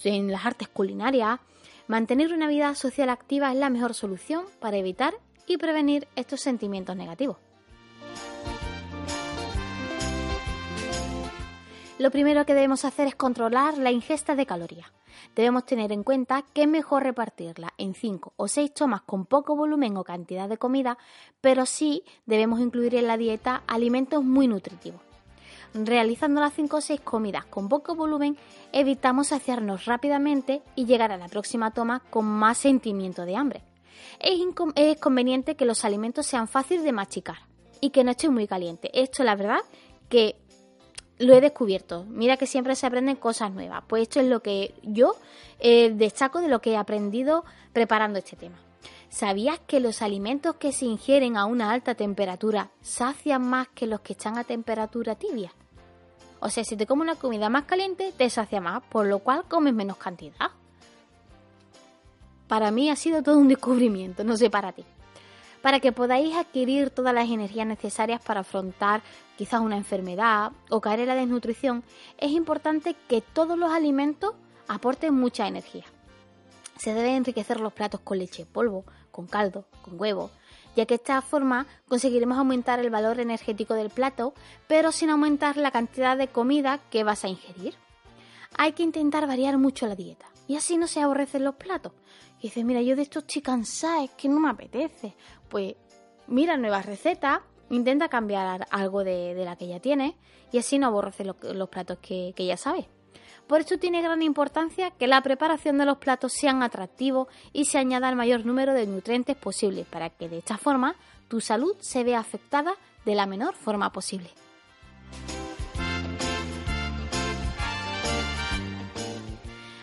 en 0.03 0.31
las 0.31 0.45
artes 0.45 0.67
culinarias. 0.67 1.39
Mantener 1.87 2.33
una 2.33 2.47
vida 2.47 2.73
social 2.75 3.09
activa 3.09 3.51
es 3.51 3.57
la 3.57 3.69
mejor 3.69 3.93
solución 3.93 4.45
para 4.59 4.77
evitar 4.77 5.13
y 5.47 5.57
prevenir 5.57 6.07
estos 6.15 6.41
sentimientos 6.41 6.95
negativos. 6.95 7.37
Lo 12.01 12.09
primero 12.09 12.47
que 12.47 12.55
debemos 12.55 12.83
hacer 12.83 13.07
es 13.07 13.13
controlar 13.13 13.77
la 13.77 13.91
ingesta 13.91 14.33
de 14.35 14.47
calorías. 14.47 14.91
Debemos 15.35 15.67
tener 15.67 15.91
en 15.91 16.01
cuenta 16.01 16.43
que 16.51 16.63
es 16.63 16.67
mejor 16.67 17.03
repartirla 17.03 17.75
en 17.77 17.93
5 17.93 18.33
o 18.37 18.47
6 18.47 18.73
tomas 18.73 19.03
con 19.03 19.27
poco 19.27 19.55
volumen 19.55 19.95
o 19.97 20.03
cantidad 20.03 20.49
de 20.49 20.57
comida, 20.57 20.97
pero 21.41 21.67
sí 21.67 22.03
debemos 22.25 22.59
incluir 22.59 22.95
en 22.95 23.05
la 23.05 23.17
dieta 23.17 23.61
alimentos 23.67 24.23
muy 24.23 24.47
nutritivos. 24.47 24.99
Realizando 25.75 26.41
las 26.41 26.55
5 26.55 26.75
o 26.75 26.81
6 26.81 27.01
comidas 27.01 27.45
con 27.45 27.69
poco 27.69 27.93
volumen, 27.93 28.35
evitamos 28.71 29.27
saciarnos 29.27 29.85
rápidamente 29.85 30.63
y 30.75 30.85
llegar 30.85 31.11
a 31.11 31.17
la 31.17 31.27
próxima 31.27 31.69
toma 31.69 31.99
con 32.09 32.25
más 32.25 32.57
sentimiento 32.57 33.25
de 33.25 33.35
hambre. 33.35 33.63
Es, 34.19 34.39
conveniente 34.99 35.55
que 35.55 35.65
los 35.65 35.85
alimentos 35.85 36.25
sean 36.25 36.47
fáciles 36.47 36.83
de 36.83 36.93
masticar 36.93 37.37
y 37.79 37.91
que 37.91 38.03
no 38.03 38.09
esté 38.09 38.27
muy 38.27 38.47
caliente. 38.47 38.89
Esto, 38.91 39.23
la 39.23 39.35
verdad, 39.35 39.59
que 40.09 40.40
lo 41.21 41.33
he 41.33 41.41
descubierto. 41.41 42.05
Mira 42.09 42.37
que 42.37 42.47
siempre 42.47 42.75
se 42.75 42.85
aprenden 42.85 43.15
cosas 43.15 43.51
nuevas. 43.51 43.83
Pues 43.87 44.03
esto 44.03 44.19
es 44.19 44.27
lo 44.27 44.41
que 44.41 44.73
yo 44.83 45.15
eh, 45.59 45.91
destaco 45.91 46.41
de 46.41 46.47
lo 46.47 46.61
que 46.61 46.71
he 46.71 46.77
aprendido 46.77 47.45
preparando 47.73 48.19
este 48.19 48.35
tema. 48.35 48.57
¿Sabías 49.09 49.59
que 49.59 49.79
los 49.79 50.01
alimentos 50.01 50.55
que 50.55 50.71
se 50.71 50.85
ingieren 50.85 51.37
a 51.37 51.45
una 51.45 51.71
alta 51.71 51.95
temperatura 51.95 52.71
sacian 52.81 53.43
más 53.43 53.67
que 53.69 53.87
los 53.87 54.01
que 54.01 54.13
están 54.13 54.37
a 54.37 54.43
temperatura 54.43 55.15
tibia? 55.15 55.53
O 56.39 56.49
sea, 56.49 56.63
si 56.63 56.75
te 56.75 56.87
comes 56.87 57.03
una 57.03 57.15
comida 57.15 57.49
más 57.49 57.65
caliente, 57.65 58.13
te 58.17 58.29
sacia 58.29 58.61
más, 58.61 58.81
por 58.83 59.05
lo 59.05 59.19
cual 59.19 59.43
comes 59.47 59.73
menos 59.73 59.97
cantidad. 59.97 60.51
Para 62.47 62.71
mí 62.71 62.89
ha 62.89 62.95
sido 62.95 63.21
todo 63.21 63.37
un 63.37 63.47
descubrimiento, 63.47 64.23
no 64.23 64.35
sé 64.37 64.49
para 64.49 64.71
ti 64.71 64.83
para 65.61 65.79
que 65.79 65.91
podáis 65.91 66.35
adquirir 66.35 66.89
todas 66.89 67.13
las 67.13 67.29
energías 67.29 67.67
necesarias 67.67 68.21
para 68.21 68.41
afrontar 68.41 69.01
quizás 69.41 69.61
una 69.61 69.75
enfermedad 69.75 70.51
o 70.69 70.81
caer 70.81 70.99
en 70.99 71.07
la 71.07 71.15
desnutrición, 71.15 71.83
es 72.19 72.29
importante 72.29 72.95
que 73.09 73.21
todos 73.21 73.57
los 73.57 73.71
alimentos 73.71 74.35
aporten 74.67 75.15
mucha 75.15 75.47
energía. 75.47 75.85
Se 76.77 76.93
deben 76.93 77.15
enriquecer 77.15 77.59
los 77.59 77.73
platos 77.73 78.01
con 78.01 78.19
leche 78.19 78.45
polvo, 78.45 78.85
con 79.09 79.25
caldo, 79.25 79.65
con 79.81 79.99
huevo, 79.99 80.29
ya 80.75 80.85
que 80.85 80.93
de 80.93 81.01
esta 81.01 81.23
forma 81.23 81.65
conseguiremos 81.87 82.37
aumentar 82.37 82.79
el 82.81 82.91
valor 82.91 83.19
energético 83.19 83.73
del 83.73 83.89
plato, 83.89 84.35
pero 84.67 84.91
sin 84.91 85.09
aumentar 85.09 85.57
la 85.57 85.71
cantidad 85.71 86.15
de 86.15 86.27
comida 86.27 86.79
que 86.91 87.03
vas 87.03 87.23
a 87.23 87.29
ingerir. 87.29 87.73
Hay 88.59 88.73
que 88.73 88.83
intentar 88.83 89.25
variar 89.25 89.57
mucho 89.57 89.87
la 89.87 89.95
dieta 89.95 90.27
y 90.47 90.55
así 90.55 90.77
no 90.77 90.85
se 90.85 91.01
aborrecen 91.01 91.45
los 91.45 91.55
platos. 91.55 91.93
Y 92.37 92.49
dices, 92.49 92.63
mira, 92.63 92.83
yo 92.83 92.95
de 92.95 93.01
estos 93.01 93.23
estoy 93.23 93.41
cansada, 93.41 94.03
es 94.03 94.11
que 94.11 94.29
no 94.29 94.39
me 94.39 94.51
apetece 94.51 95.15
pues 95.49 95.73
mira 96.27 96.57
nuevas 96.57 96.85
recetas, 96.85 97.39
intenta 97.71 98.09
cambiar 98.09 98.67
algo 98.69 99.03
de, 99.03 99.33
la 99.43 99.55
que 99.55 99.67
ya 99.67 99.79
tienes 99.79 100.13
y 100.51 100.59
así 100.59 100.77
no 100.77 100.87
aborreces 100.87 101.25
los 101.25 101.69
platos 101.69 101.97
que, 102.01 102.33
que 102.35 102.45
ya 102.45 102.57
sabes. 102.57 102.85
Por 103.47 103.59
esto 103.59 103.77
tiene 103.79 104.01
gran 104.01 104.21
importancia 104.21 104.91
que 104.91 105.07
la 105.07 105.21
preparación 105.21 105.77
de 105.77 105.85
los 105.85 105.97
platos 105.97 106.33
sean 106.33 106.63
atractivos 106.63 107.27
y 107.51 107.65
se 107.65 107.79
añada 107.79 108.09
el 108.09 108.15
mayor 108.15 108.45
número 108.45 108.73
de 108.73 108.87
nutrientes 108.87 109.35
posibles 109.35 109.85
para 109.87 110.09
que 110.09 110.29
de 110.29 110.37
esta 110.37 110.57
forma 110.57 110.95
tu 111.27 111.41
salud 111.41 111.75
se 111.79 112.03
vea 112.03 112.19
afectada 112.19 112.75
de 113.03 113.15
la 113.15 113.25
menor 113.25 113.55
forma 113.55 113.91
posible. 113.91 114.29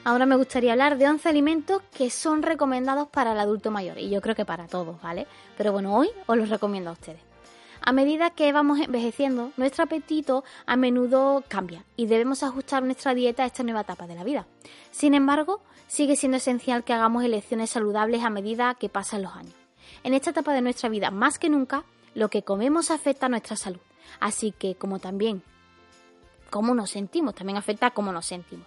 Ahora 0.04 0.24
me 0.24 0.36
gustaría 0.36 0.72
hablar 0.72 0.96
de 0.96 1.06
11 1.06 1.28
alimentos 1.28 1.82
que 1.94 2.08
son 2.08 2.42
recomendados 2.42 3.08
para 3.08 3.32
el 3.32 3.40
adulto 3.40 3.70
mayor 3.70 3.98
y 3.98 4.08
yo 4.08 4.22
creo 4.22 4.34
que 4.34 4.46
para 4.46 4.66
todos, 4.66 5.02
¿vale? 5.02 5.26
Pero 5.58 5.72
bueno, 5.72 5.94
hoy 5.94 6.08
os 6.26 6.38
los 6.38 6.48
recomiendo 6.48 6.88
a 6.88 6.94
ustedes. 6.94 7.27
A 7.88 7.92
medida 7.92 8.28
que 8.28 8.52
vamos 8.52 8.80
envejeciendo, 8.80 9.50
nuestro 9.56 9.84
apetito 9.84 10.44
a 10.66 10.76
menudo 10.76 11.42
cambia 11.48 11.86
y 11.96 12.04
debemos 12.04 12.42
ajustar 12.42 12.82
nuestra 12.82 13.14
dieta 13.14 13.44
a 13.44 13.46
esta 13.46 13.62
nueva 13.62 13.80
etapa 13.80 14.06
de 14.06 14.14
la 14.14 14.24
vida. 14.24 14.46
Sin 14.90 15.14
embargo, 15.14 15.62
sigue 15.86 16.14
siendo 16.14 16.36
esencial 16.36 16.84
que 16.84 16.92
hagamos 16.92 17.24
elecciones 17.24 17.70
saludables 17.70 18.22
a 18.22 18.28
medida 18.28 18.74
que 18.74 18.90
pasan 18.90 19.22
los 19.22 19.34
años. 19.34 19.54
En 20.04 20.12
esta 20.12 20.32
etapa 20.32 20.52
de 20.52 20.60
nuestra 20.60 20.90
vida, 20.90 21.10
más 21.10 21.38
que 21.38 21.48
nunca, 21.48 21.84
lo 22.14 22.28
que 22.28 22.42
comemos 22.42 22.90
afecta 22.90 23.24
a 23.24 23.30
nuestra 23.30 23.56
salud. 23.56 23.80
Así 24.20 24.52
que, 24.52 24.74
como 24.74 24.98
también 24.98 25.42
cómo 26.50 26.74
nos 26.74 26.90
sentimos, 26.90 27.36
también 27.36 27.56
afecta 27.56 27.86
a 27.86 27.92
cómo 27.92 28.12
nos 28.12 28.26
sentimos. 28.26 28.66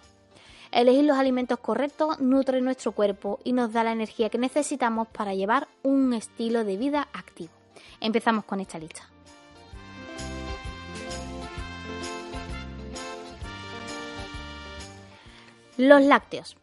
Elegir 0.72 1.04
los 1.04 1.16
alimentos 1.16 1.60
correctos 1.60 2.18
nutre 2.18 2.60
nuestro 2.60 2.90
cuerpo 2.90 3.38
y 3.44 3.52
nos 3.52 3.72
da 3.72 3.84
la 3.84 3.92
energía 3.92 4.30
que 4.30 4.38
necesitamos 4.38 5.06
para 5.06 5.32
llevar 5.32 5.68
un 5.84 6.12
estilo 6.12 6.64
de 6.64 6.76
vida 6.76 7.06
activo. 7.12 7.52
Empezamos 8.00 8.44
con 8.46 8.58
esta 8.58 8.80
lista. 8.80 9.11
Los 15.76 16.02
lácteos. 16.02 16.56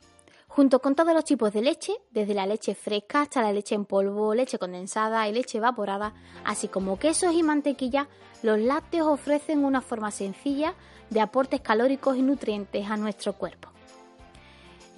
Junto 0.47 0.79
con 0.81 0.95
todos 0.95 1.13
los 1.13 1.25
tipos 1.25 1.53
de 1.53 1.61
leche, 1.61 1.93
desde 2.11 2.33
la 2.33 2.45
leche 2.45 2.75
fresca 2.75 3.21
hasta 3.21 3.41
la 3.41 3.53
leche 3.53 3.75
en 3.75 3.85
polvo, 3.85 4.33
leche 4.33 4.59
condensada 4.59 5.27
y 5.27 5.33
leche 5.33 5.59
evaporada, 5.59 6.13
así 6.43 6.67
como 6.67 6.99
quesos 6.99 7.33
y 7.33 7.43
mantequilla, 7.43 8.07
los 8.43 8.59
lácteos 8.59 9.07
ofrecen 9.07 9.63
una 9.63 9.81
forma 9.81 10.11
sencilla 10.11 10.73
de 11.09 11.21
aportes 11.21 11.61
calóricos 11.61 12.17
y 12.17 12.21
nutrientes 12.21 12.89
a 12.89 12.97
nuestro 12.97 13.33
cuerpo 13.33 13.69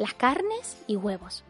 las 0.02 0.16
carnes 0.16 0.78
y 0.88 0.96
huevos. 0.96 1.44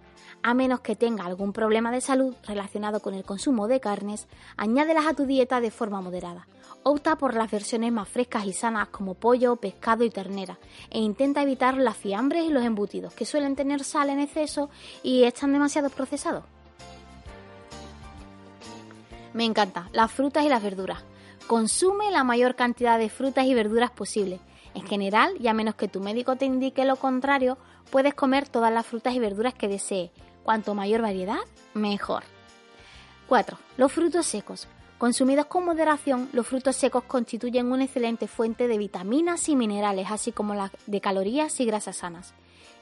A 0.43 0.55
menos 0.55 0.79
que 0.79 0.95
tenga 0.95 1.25
algún 1.25 1.53
problema 1.53 1.91
de 1.91 2.01
salud 2.01 2.33
relacionado 2.47 2.99
con 2.99 3.13
el 3.13 3.23
consumo 3.23 3.67
de 3.67 3.79
carnes, 3.79 4.27
añádelas 4.57 5.05
a 5.05 5.13
tu 5.13 5.25
dieta 5.25 5.61
de 5.61 5.69
forma 5.69 6.01
moderada. 6.01 6.47
Opta 6.81 7.15
por 7.15 7.35
las 7.35 7.51
versiones 7.51 7.91
más 7.91 8.09
frescas 8.09 8.45
y 8.45 8.53
sanas 8.53 8.87
como 8.87 9.13
pollo, 9.13 9.57
pescado 9.57 10.03
y 10.03 10.09
ternera 10.09 10.57
e 10.89 10.99
intenta 10.99 11.43
evitar 11.43 11.77
las 11.77 11.95
fiambres 11.95 12.43
y 12.45 12.49
los 12.49 12.63
embutidos 12.63 13.13
que 13.13 13.25
suelen 13.25 13.55
tener 13.55 13.83
sal 13.83 14.09
en 14.09 14.19
exceso 14.19 14.71
y 15.03 15.25
están 15.25 15.53
demasiado 15.53 15.91
procesados. 15.91 16.43
Me 19.33 19.45
encanta 19.45 19.89
las 19.93 20.11
frutas 20.11 20.43
y 20.43 20.49
las 20.49 20.63
verduras. 20.63 21.03
Consume 21.45 22.09
la 22.09 22.23
mayor 22.23 22.55
cantidad 22.55 22.97
de 22.97 23.09
frutas 23.09 23.45
y 23.45 23.53
verduras 23.53 23.91
posible. 23.91 24.39
En 24.73 24.87
general, 24.87 25.35
y 25.39 25.47
a 25.49 25.53
menos 25.53 25.75
que 25.75 25.87
tu 25.87 25.99
médico 25.99 26.35
te 26.35 26.45
indique 26.45 26.83
lo 26.85 26.95
contrario, 26.95 27.57
puedes 27.91 28.15
comer 28.15 28.49
todas 28.49 28.73
las 28.73 28.87
frutas 28.87 29.13
y 29.13 29.19
verduras 29.19 29.53
que 29.53 29.67
desees. 29.67 30.09
Cuanto 30.43 30.73
mayor 30.75 31.01
variedad, 31.01 31.39
mejor. 31.73 32.23
4. 33.27 33.57
Los 33.77 33.91
frutos 33.91 34.25
secos. 34.25 34.67
Consumidos 34.97 35.47
con 35.47 35.65
moderación, 35.65 36.29
los 36.31 36.45
frutos 36.45 36.75
secos 36.75 37.05
constituyen 37.05 37.71
una 37.71 37.85
excelente 37.85 38.27
fuente 38.27 38.67
de 38.67 38.77
vitaminas 38.77 39.49
y 39.49 39.55
minerales, 39.55 40.11
así 40.11 40.31
como 40.31 40.53
de 40.85 41.01
calorías 41.01 41.59
y 41.59 41.65
grasas 41.65 41.97
sanas. 41.97 42.33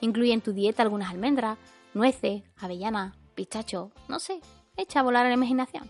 Incluye 0.02 0.34
en 0.34 0.42
tu 0.42 0.52
dieta 0.52 0.84
algunas 0.84 1.12
almendras, 1.12 1.58
nueces, 1.94 2.44
avellanas, 2.58 3.16
pistacho, 3.36 3.92
no 4.08 4.20
sé, 4.20 4.42
echa 4.76 5.00
a 5.00 5.04
volar 5.04 5.28
la 5.28 5.34
imaginación. 5.34 5.90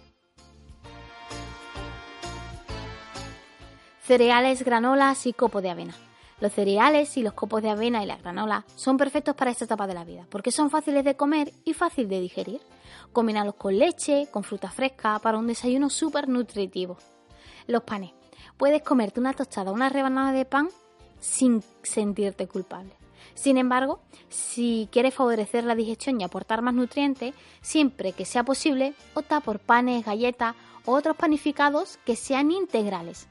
Cereales, 4.03 4.63
granolas 4.63 5.25
y 5.25 5.33
copo 5.33 5.61
de 5.61 5.69
avena. 5.69 5.95
Los 6.39 6.53
cereales 6.53 7.17
y 7.17 7.23
los 7.23 7.33
copos 7.33 7.61
de 7.61 7.69
avena 7.69 8.01
y 8.01 8.05
la 8.05 8.15
granola 8.15 8.65
son 8.75 8.97
perfectos 8.97 9.35
para 9.35 9.51
esta 9.51 9.65
etapa 9.65 9.87
de 9.87 9.93
la 9.93 10.05
vida, 10.05 10.25
porque 10.29 10.51
son 10.51 10.69
fáciles 10.69 11.03
de 11.03 11.15
comer 11.15 11.51
y 11.65 11.73
fácil 11.73 12.07
de 12.07 12.21
digerir. 12.21 12.61
Combínalos 13.11 13.55
con 13.55 13.77
leche, 13.77 14.27
con 14.31 14.43
fruta 14.43 14.71
fresca, 14.71 15.19
para 15.19 15.37
un 15.37 15.47
desayuno 15.47 15.89
súper 15.89 16.29
nutritivo. 16.29 16.97
Los 17.67 17.83
panes. 17.83 18.11
Puedes 18.57 18.83
comerte 18.83 19.19
una 19.19 19.33
tostada 19.33 19.71
o 19.71 19.73
una 19.73 19.89
rebanada 19.89 20.31
de 20.31 20.45
pan 20.45 20.69
sin 21.19 21.61
sentirte 21.83 22.47
culpable. 22.47 22.93
Sin 23.33 23.57
embargo, 23.57 23.99
si 24.29 24.87
quieres 24.91 25.13
favorecer 25.13 25.63
la 25.63 25.75
digestión 25.75 26.19
y 26.19 26.23
aportar 26.23 26.61
más 26.61 26.73
nutrientes, 26.73 27.33
siempre 27.61 28.13
que 28.13 28.25
sea 28.25 28.43
posible, 28.43 28.93
opta 29.13 29.39
por 29.41 29.59
panes, 29.59 30.05
galletas 30.05 30.55
o 30.85 30.93
otros 30.93 31.15
panificados 31.15 31.99
que 32.05 32.15
sean 32.15 32.51
integrales. 32.51 33.27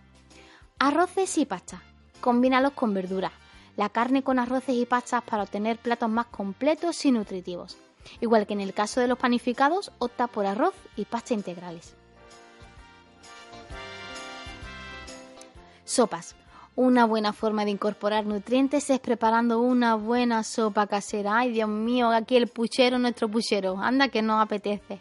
Arroces 0.79 1.37
y 1.39 1.47
pasta. 1.47 1.83
Combínalos 2.21 2.73
con 2.73 2.95
verduras, 2.95 3.33
la 3.77 3.89
carne 3.89 4.23
con 4.23 4.39
arroces 4.39 4.75
y 4.75 4.87
pastas 4.87 5.23
para 5.23 5.45
obtener 5.45 5.79
platos 5.79 6.11
más 6.11 6.27
completos 6.27 7.05
y 7.05 7.13
nutritivos. 7.13 7.79
Igual 8.21 8.47
que 8.47 8.55
en 8.55 8.61
el 8.61 8.75
caso 8.75 9.01
de 9.01 9.09
los 9.09 9.19
panificados, 9.19 9.93
opta 9.99 10.27
por 10.27 10.47
arroz 10.47 10.75
y 10.97 11.05
pasta 11.05 11.35
integrales. 11.35 11.95
Sopas. 15.85 16.35
Una 16.77 17.07
buena 17.07 17.33
forma 17.33 17.65
de 17.65 17.73
incorporar 17.73 18.25
nutrientes 18.25 18.89
es 18.91 19.01
preparando 19.01 19.61
una 19.61 19.97
buena 19.97 20.45
sopa 20.45 20.87
casera. 20.87 21.39
Ay, 21.39 21.51
Dios 21.51 21.69
mío, 21.69 22.11
aquí 22.11 22.37
el 22.37 22.47
puchero, 22.47 23.01
nuestro 23.01 23.29
puchero. 23.29 23.77
Anda 23.79 24.09
que 24.09 24.23
no 24.23 24.41
apetece. 24.41 25.01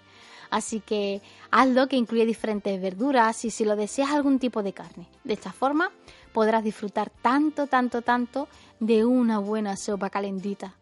Así 0.49 0.79
que 0.79 1.21
hazlo 1.51 1.87
que 1.87 1.97
incluye 1.97 2.25
diferentes 2.25 2.81
verduras 2.81 3.45
y 3.45 3.51
si 3.51 3.65
lo 3.65 3.75
deseas 3.75 4.11
algún 4.11 4.39
tipo 4.39 4.63
de 4.63 4.73
carne. 4.73 5.07
De 5.23 5.33
esta 5.33 5.51
forma 5.51 5.91
podrás 6.37 6.63
disfrutar 6.63 7.09
tanto, 7.09 7.65
tanto, 7.65 8.03
tanto 8.03 8.47
de 8.79 9.03
una 9.03 9.39
buena 9.39 9.75
sopa 9.75 10.11
calentita. 10.11 10.75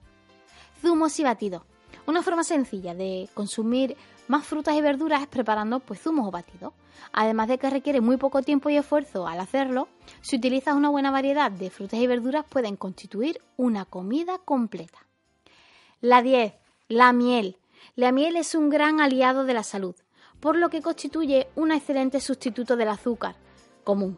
Zumos 0.82 1.18
y 1.18 1.24
batidos. 1.24 1.64
Una 2.06 2.22
forma 2.22 2.44
sencilla 2.44 2.94
de 2.94 3.30
consumir 3.34 3.96
más 4.28 4.46
frutas 4.46 4.76
y 4.76 4.82
verduras 4.82 5.22
es 5.22 5.30
preparando 5.30 5.80
pues 5.80 6.02
zumos 6.02 6.28
o 6.28 6.32
batidos. 6.32 6.74
Además 7.14 7.48
de 7.48 7.58
que 7.58 7.70
requiere 7.70 8.02
muy 8.02 8.18
poco 8.18 8.42
tiempo 8.42 8.70
y 8.70 8.76
esfuerzo 8.76 9.28
al 9.28 9.40
hacerlo, 9.40 9.88
si 10.20 10.36
utilizas 10.36 10.76
una 10.76 10.90
buena 10.90 11.10
variedad 11.10 11.50
de 11.50 11.70
frutas 11.70 12.02
y 12.02 12.06
verduras 12.06 12.44
pueden 12.50 12.76
constituir 12.76 13.40
una 13.56 13.86
comida 13.86 14.40
completa. 14.40 15.06
La 16.02 16.22
10. 16.22 16.54
La 16.90 17.14
miel. 17.14 17.56
La 17.96 18.12
miel 18.12 18.36
es 18.36 18.56
un 18.56 18.70
gran 18.70 19.00
aliado 19.00 19.46
de 19.46 19.54
la 19.54 19.64
salud, 19.64 19.96
por 20.42 20.58
lo 20.58 20.70
que 20.70 20.82
constituye 20.82 21.48
un 21.56 21.72
excelente 21.72 22.20
sustituto 22.20 22.76
del 22.76 22.90
azúcar 22.90 23.38
común. 23.86 24.18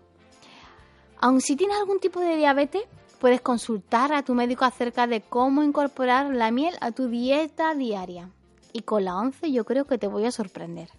Aun 1.19 1.41
si 1.41 1.56
tienes 1.56 1.77
algún 1.77 1.99
tipo 1.99 2.19
de 2.19 2.36
diabetes, 2.36 2.84
puedes 3.19 3.41
consultar 3.41 4.13
a 4.13 4.23
tu 4.23 4.36
médico 4.36 4.65
acerca 4.65 5.08
de 5.08 5.21
cómo 5.21 5.63
incorporar 5.63 6.34
la 6.34 6.51
miel 6.51 6.75
a 6.80 6.91
tu 6.91 7.08
dieta 7.08 7.73
diaria. 7.73 8.30
Y 8.71 8.82
con 8.82 9.06
la 9.06 9.17
11 9.17 9.51
yo 9.51 9.65
creo 9.65 9.86
que 9.86 9.97
te 9.97 10.08
voy 10.08 10.25
a 10.25 10.32
sorprender. 10.32 10.89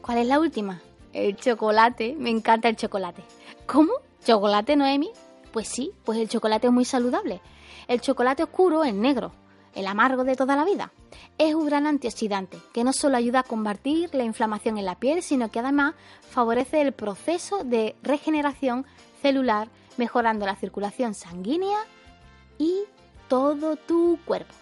¿Cuál 0.00 0.18
es 0.18 0.26
la 0.26 0.40
última? 0.40 0.80
El 1.12 1.36
chocolate. 1.36 2.16
Me 2.18 2.30
encanta 2.30 2.70
el 2.70 2.76
chocolate. 2.76 3.22
¿Cómo? 3.66 3.92
¿Chocolate, 4.24 4.74
Noemi? 4.74 5.10
Pues 5.52 5.68
sí, 5.68 5.92
pues 6.04 6.18
el 6.18 6.30
chocolate 6.30 6.68
es 6.68 6.72
muy 6.72 6.86
saludable. 6.86 7.42
El 7.88 8.00
chocolate 8.00 8.42
oscuro 8.42 8.84
es 8.84 8.94
negro, 8.94 9.32
el 9.74 9.86
amargo 9.86 10.24
de 10.24 10.36
toda 10.36 10.56
la 10.56 10.64
vida. 10.64 10.92
Es 11.38 11.54
un 11.54 11.66
gran 11.66 11.86
antioxidante 11.86 12.58
que 12.72 12.84
no 12.84 12.92
solo 12.92 13.16
ayuda 13.16 13.40
a 13.40 13.44
combatir 13.44 14.14
la 14.14 14.24
inflamación 14.24 14.78
en 14.78 14.84
la 14.84 14.98
piel, 14.98 15.22
sino 15.22 15.50
que 15.50 15.60
además 15.60 15.94
favorece 16.30 16.80
el 16.80 16.92
proceso 16.92 17.64
de 17.64 17.96
regeneración 18.02 18.86
celular, 19.22 19.68
mejorando 19.96 20.46
la 20.46 20.56
circulación 20.56 21.14
sanguínea 21.14 21.78
y 22.58 22.82
todo 23.28 23.76
tu 23.76 24.18
cuerpo. 24.24 24.54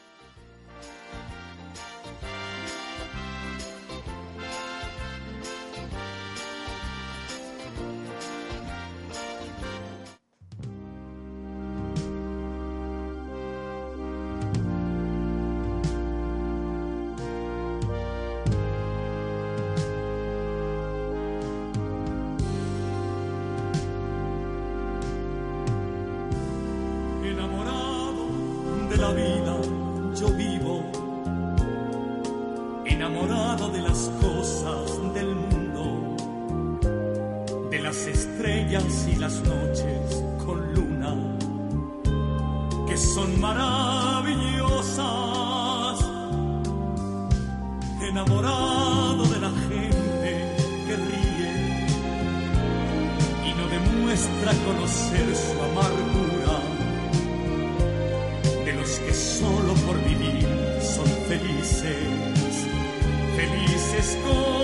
Las 33.96 34.10
cosas 34.20 35.14
del 35.14 35.34
mundo, 35.34 36.16
de 37.70 37.78
las 37.80 37.96
estrellas 38.06 39.08
y 39.10 39.16
las 39.16 39.40
noches 39.40 40.22
con 40.44 40.74
luna, 40.74 41.14
que 42.86 42.96
son 42.98 43.40
maravillosas. 43.40 45.06
Enamorado 48.02 49.24
de 49.24 49.38
la 49.40 49.50
gente 49.68 50.30
que 50.86 50.96
ríe 51.08 51.52
y 53.48 53.50
no 53.58 53.66
demuestra 53.76 54.52
conocer 54.66 55.26
su 55.34 55.56
amargura 55.70 56.56
de 58.64 58.72
los 58.74 58.90
que 59.00 59.14
solo 59.14 59.74
por 59.86 59.96
vivir 60.04 60.46
son 60.80 61.08
felices, 61.28 62.66
felices 63.36 63.75
como 63.96 64.55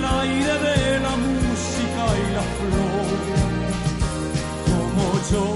del 0.00 0.08
aire, 0.20 0.54
de 0.58 1.00
la 1.00 1.14
música 1.16 2.02
y 2.16 2.34
la 2.34 2.44
flor, 2.56 3.18
como 4.66 5.04
yo 5.30 5.46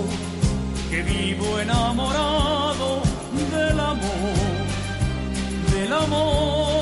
que 0.91 1.03
vivo 1.03 1.59
enamorado 1.61 3.03
del 3.51 3.81
amor, 3.81 4.37
del 5.73 5.93
amor, 5.93 6.74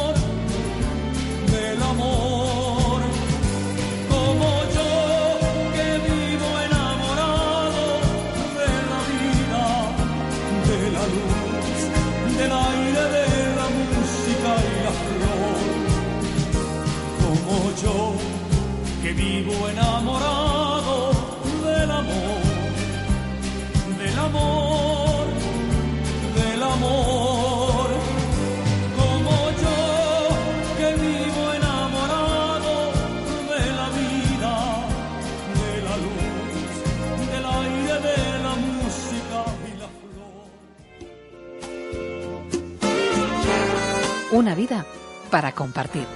para 45.31 45.53
compartir. 45.53 46.07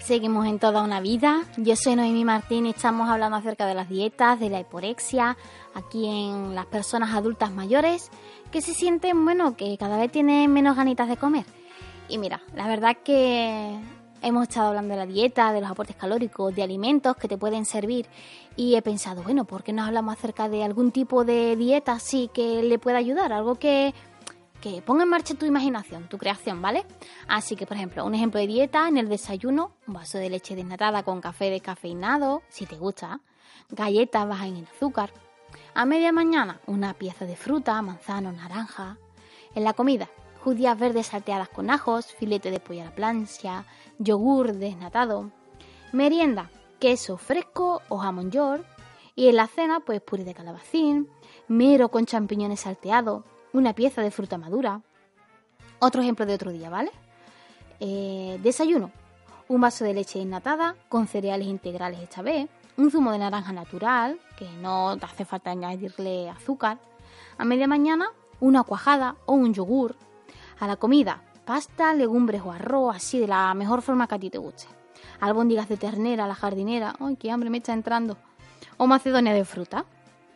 Seguimos 0.00 0.46
en 0.46 0.58
toda 0.58 0.82
una 0.82 1.00
vida. 1.00 1.42
Yo 1.58 1.76
soy 1.76 1.94
Noemi 1.94 2.24
Martín 2.24 2.64
y 2.64 2.70
estamos 2.70 3.10
hablando 3.10 3.36
acerca 3.36 3.66
de 3.66 3.74
las 3.74 3.90
dietas, 3.90 4.40
de 4.40 4.48
la 4.48 4.60
hiporexia, 4.60 5.36
aquí 5.74 6.06
en 6.06 6.54
las 6.54 6.64
personas 6.64 7.14
adultas 7.14 7.52
mayores 7.52 8.10
que 8.50 8.62
se 8.62 8.72
sienten, 8.72 9.22
bueno, 9.22 9.54
que 9.54 9.76
cada 9.76 9.98
vez 9.98 10.10
tienen 10.10 10.50
menos 10.50 10.76
ganitas 10.76 11.08
de 11.08 11.18
comer. 11.18 11.44
Y 12.08 12.16
mira, 12.16 12.40
la 12.54 12.66
verdad 12.66 12.96
que 13.04 13.78
hemos 14.22 14.48
estado 14.48 14.68
hablando 14.68 14.94
de 14.94 15.00
la 15.00 15.06
dieta, 15.06 15.52
de 15.52 15.60
los 15.60 15.70
aportes 15.70 15.96
calóricos, 15.96 16.54
de 16.54 16.62
alimentos 16.62 17.16
que 17.16 17.28
te 17.28 17.38
pueden 17.38 17.64
servir 17.64 18.06
y 18.56 18.74
he 18.74 18.82
pensado, 18.82 19.22
bueno, 19.22 19.44
¿por 19.44 19.62
qué 19.62 19.72
no 19.72 19.84
hablamos 19.84 20.14
acerca 20.14 20.48
de 20.48 20.64
algún 20.64 20.90
tipo 20.90 21.24
de 21.24 21.56
dieta 21.56 21.92
así 21.92 22.30
que 22.32 22.62
le 22.62 22.78
pueda 22.78 22.98
ayudar? 22.98 23.32
Algo 23.32 23.56
que 23.56 23.94
que 24.60 24.82
ponga 24.82 25.04
en 25.04 25.08
marcha 25.08 25.34
tu 25.34 25.46
imaginación, 25.46 26.08
tu 26.08 26.18
creación, 26.18 26.60
¿vale? 26.60 26.84
Así 27.28 27.54
que, 27.56 27.66
por 27.66 27.76
ejemplo, 27.76 28.04
un 28.04 28.14
ejemplo 28.14 28.40
de 28.40 28.46
dieta, 28.46 28.88
en 28.88 28.98
el 28.98 29.08
desayuno, 29.08 29.72
un 29.86 29.94
vaso 29.94 30.18
de 30.18 30.30
leche 30.30 30.56
desnatada 30.56 31.02
con 31.02 31.20
café 31.20 31.50
descafeinado, 31.50 32.42
si 32.48 32.66
te 32.66 32.76
gusta, 32.76 33.20
galletas 33.70 34.28
bajas 34.28 34.48
en 34.48 34.66
azúcar. 34.66 35.12
A 35.74 35.84
media 35.84 36.12
mañana, 36.12 36.60
una 36.66 36.94
pieza 36.94 37.24
de 37.24 37.36
fruta, 37.36 37.80
manzano, 37.82 38.32
naranja. 38.32 38.98
En 39.54 39.64
la 39.64 39.72
comida, 39.72 40.08
judías 40.42 40.78
verdes 40.78 41.08
salteadas 41.08 41.48
con 41.48 41.70
ajos, 41.70 42.06
filete 42.06 42.50
de 42.50 42.60
pollo 42.60 42.82
a 42.82 42.86
la 42.86 42.94
plancha, 42.94 43.64
yogur 43.98 44.54
desnatado. 44.54 45.30
Merienda, 45.92 46.50
queso 46.78 47.16
fresco 47.16 47.82
o 47.88 47.98
jamón 47.98 48.30
york. 48.30 48.64
Y 49.14 49.28
en 49.28 49.36
la 49.36 49.48
cena, 49.48 49.80
pues 49.80 50.00
puré 50.00 50.22
de 50.24 50.34
calabacín, 50.34 51.08
mero 51.48 51.88
con 51.88 52.06
champiñones 52.06 52.60
salteados, 52.60 53.24
una 53.52 53.72
pieza 53.72 54.00
de 54.00 54.12
fruta 54.12 54.38
madura. 54.38 54.82
Otro 55.80 56.02
ejemplo 56.02 56.24
de 56.24 56.34
otro 56.34 56.52
día, 56.52 56.70
¿vale? 56.70 56.92
Eh, 57.80 58.38
desayuno. 58.42 58.92
Un 59.48 59.60
vaso 59.60 59.84
de 59.84 59.94
leche 59.94 60.18
desnatada 60.18 60.76
con 60.88 61.06
cereales 61.06 61.48
integrales 61.48 62.00
esta 62.00 62.22
vez. 62.22 62.48
Un 62.76 62.90
zumo 62.90 63.10
de 63.10 63.18
naranja 63.18 63.52
natural, 63.52 64.20
que 64.36 64.48
no 64.60 64.96
te 64.98 65.06
hace 65.06 65.24
falta 65.24 65.50
añadirle 65.50 66.30
azúcar. 66.30 66.78
A 67.38 67.44
media 67.44 67.66
mañana, 67.66 68.12
una 68.40 68.62
cuajada 68.62 69.16
o 69.26 69.32
un 69.32 69.52
yogur. 69.52 69.96
A 70.60 70.66
la 70.66 70.76
comida, 70.76 71.22
pasta, 71.44 71.94
legumbres 71.94 72.42
o 72.44 72.50
arroz, 72.50 72.96
así 72.96 73.18
de 73.18 73.28
la 73.28 73.54
mejor 73.54 73.80
forma 73.80 74.08
que 74.08 74.14
a 74.16 74.18
ti 74.18 74.30
te 74.30 74.38
guste. 74.38 74.66
Albóndigas 75.20 75.68
de 75.68 75.76
ternera, 75.76 76.26
la 76.26 76.34
jardinera. 76.34 76.94
¡Ay, 77.00 77.16
qué 77.16 77.30
hambre 77.30 77.50
me 77.50 77.58
está 77.58 77.72
entrando! 77.72 78.16
O 78.76 78.86
macedonia 78.86 79.32
de 79.32 79.44
fruta. 79.44 79.84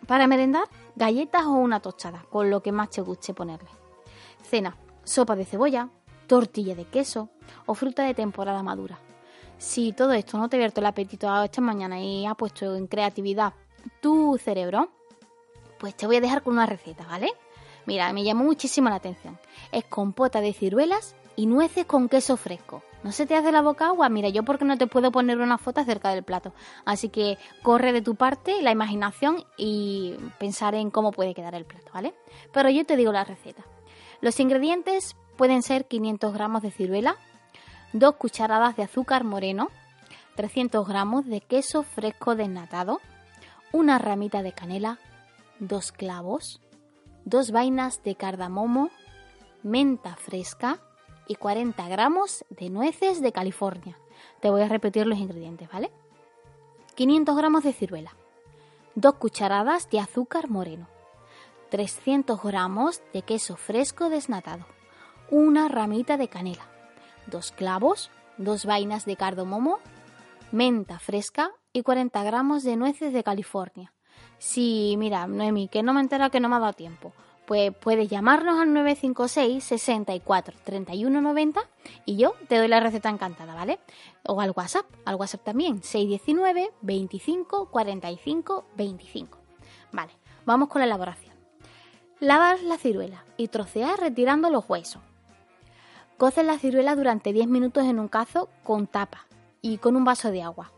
Para 0.06 0.26
merendar, 0.26 0.64
galletas 0.96 1.44
o 1.44 1.52
una 1.52 1.80
tostada, 1.80 2.24
con 2.30 2.50
lo 2.50 2.62
que 2.62 2.72
más 2.72 2.90
te 2.90 3.00
guste 3.00 3.34
ponerle. 3.34 3.68
Cena, 4.42 4.76
sopa 5.04 5.36
de 5.36 5.44
cebolla, 5.44 5.88
tortilla 6.26 6.74
de 6.74 6.84
queso 6.84 7.28
o 7.66 7.74
fruta 7.74 8.04
de 8.04 8.14
temporada 8.14 8.62
madura. 8.62 8.98
Si 9.58 9.92
todo 9.92 10.12
esto 10.12 10.38
no 10.38 10.48
te 10.48 10.56
abierto 10.56 10.80
el 10.80 10.86
apetito 10.86 11.42
esta 11.42 11.60
mañana 11.60 12.00
y 12.00 12.26
ha 12.26 12.34
puesto 12.34 12.74
en 12.74 12.86
creatividad 12.86 13.54
tu 14.00 14.38
cerebro, 14.38 14.88
pues 15.78 15.96
te 15.96 16.06
voy 16.06 16.16
a 16.16 16.20
dejar 16.20 16.42
con 16.42 16.54
una 16.54 16.66
receta, 16.66 17.06
¿vale? 17.06 17.32
Mira, 17.86 18.12
me 18.12 18.24
llamó 18.24 18.44
muchísimo 18.44 18.88
la 18.88 18.96
atención. 18.96 19.38
Es 19.72 19.84
compota 19.84 20.40
de 20.40 20.52
ciruelas 20.52 21.16
y 21.36 21.46
nueces 21.46 21.86
con 21.86 22.08
queso 22.08 22.36
fresco. 22.36 22.82
¿No 23.02 23.10
se 23.10 23.26
te 23.26 23.34
hace 23.34 23.50
la 23.50 23.62
boca 23.62 23.86
agua? 23.86 24.08
Mira, 24.08 24.28
yo 24.28 24.44
porque 24.44 24.64
no 24.64 24.78
te 24.78 24.86
puedo 24.86 25.10
poner 25.10 25.38
una 25.38 25.58
foto 25.58 25.82
cerca 25.84 26.10
del 26.10 26.22
plato. 26.22 26.52
Así 26.84 27.08
que 27.08 27.36
corre 27.62 27.92
de 27.92 28.02
tu 28.02 28.14
parte 28.14 28.62
la 28.62 28.70
imaginación 28.70 29.44
y 29.56 30.14
pensar 30.38 30.76
en 30.76 30.90
cómo 30.90 31.10
puede 31.10 31.34
quedar 31.34 31.54
el 31.56 31.64
plato, 31.64 31.90
¿vale? 31.92 32.14
Pero 32.52 32.70
yo 32.70 32.84
te 32.86 32.96
digo 32.96 33.10
la 33.10 33.24
receta. 33.24 33.64
Los 34.20 34.38
ingredientes 34.38 35.16
pueden 35.36 35.62
ser 35.62 35.86
500 35.86 36.32
gramos 36.32 36.62
de 36.62 36.70
ciruela, 36.70 37.16
2 37.92 38.14
cucharadas 38.14 38.76
de 38.76 38.84
azúcar 38.84 39.24
moreno, 39.24 39.68
300 40.36 40.86
gramos 40.86 41.26
de 41.26 41.40
queso 41.40 41.82
fresco 41.82 42.36
desnatado, 42.36 43.00
una 43.72 43.98
ramita 43.98 44.42
de 44.42 44.52
canela, 44.52 44.98
dos 45.58 45.90
clavos, 45.90 46.60
dos 47.24 47.50
vainas 47.50 48.02
de 48.02 48.14
cardamomo, 48.14 48.90
menta 49.62 50.16
fresca, 50.16 50.80
y 51.26 51.36
40 51.36 51.88
gramos 51.88 52.44
de 52.50 52.70
nueces 52.70 53.20
de 53.20 53.32
California. 53.32 53.98
Te 54.40 54.50
voy 54.50 54.62
a 54.62 54.68
repetir 54.68 55.06
los 55.06 55.18
ingredientes, 55.18 55.68
¿vale? 55.70 55.90
500 56.94 57.36
gramos 57.36 57.64
de 57.64 57.72
ciruela, 57.72 58.14
2 58.96 59.14
cucharadas 59.14 59.88
de 59.88 60.00
azúcar 60.00 60.50
moreno, 60.50 60.88
300 61.70 62.42
gramos 62.42 63.02
de 63.12 63.22
queso 63.22 63.56
fresco 63.56 64.10
desnatado, 64.10 64.66
una 65.30 65.68
ramita 65.68 66.18
de 66.18 66.28
canela, 66.28 66.68
dos 67.26 67.50
clavos, 67.52 68.10
dos 68.36 68.66
vainas 68.66 69.06
de 69.06 69.16
cardamomo, 69.16 69.78
menta 70.50 70.98
fresca 70.98 71.50
y 71.72 71.82
40 71.82 72.22
gramos 72.24 72.62
de 72.62 72.76
nueces 72.76 73.14
de 73.14 73.24
California. 73.24 73.94
Sí, 74.38 74.96
mira, 74.98 75.26
Noemi, 75.26 75.68
que 75.68 75.82
no 75.82 75.94
me 75.94 76.00
entera 76.00 76.30
que 76.30 76.40
no 76.40 76.48
me 76.48 76.56
ha 76.56 76.60
dado 76.60 76.72
tiempo 76.72 77.12
pues 77.46 77.72
puedes 77.74 78.08
llamarnos 78.08 78.60
al 78.60 78.72
956 78.72 79.62
64 79.62 80.56
31 80.64 81.20
90 81.20 81.60
y 82.04 82.16
yo 82.16 82.34
te 82.48 82.56
doy 82.56 82.68
la 82.68 82.80
receta 82.80 83.10
encantada, 83.10 83.54
¿vale? 83.54 83.78
O 84.24 84.40
al 84.40 84.52
WhatsApp, 84.54 84.86
al 85.04 85.16
WhatsApp 85.16 85.44
también, 85.44 85.82
619 85.82 86.72
25 86.82 87.68
45 87.70 88.64
25. 88.76 89.38
Vale, 89.92 90.12
vamos 90.44 90.68
con 90.68 90.80
la 90.80 90.86
elaboración. 90.86 91.34
Lavar 92.20 92.60
la 92.62 92.78
ciruela 92.78 93.24
y 93.36 93.48
trocear 93.48 93.98
retirando 93.98 94.48
los 94.48 94.68
huesos. 94.68 95.02
Coces 96.18 96.46
la 96.46 96.58
ciruela 96.58 96.94
durante 96.94 97.32
10 97.32 97.48
minutos 97.48 97.84
en 97.84 97.98
un 97.98 98.06
cazo 98.06 98.48
con 98.62 98.86
tapa 98.86 99.26
y 99.60 99.78
con 99.78 99.96
un 99.96 100.04
vaso 100.04 100.30
de 100.30 100.42
agua. 100.42 100.70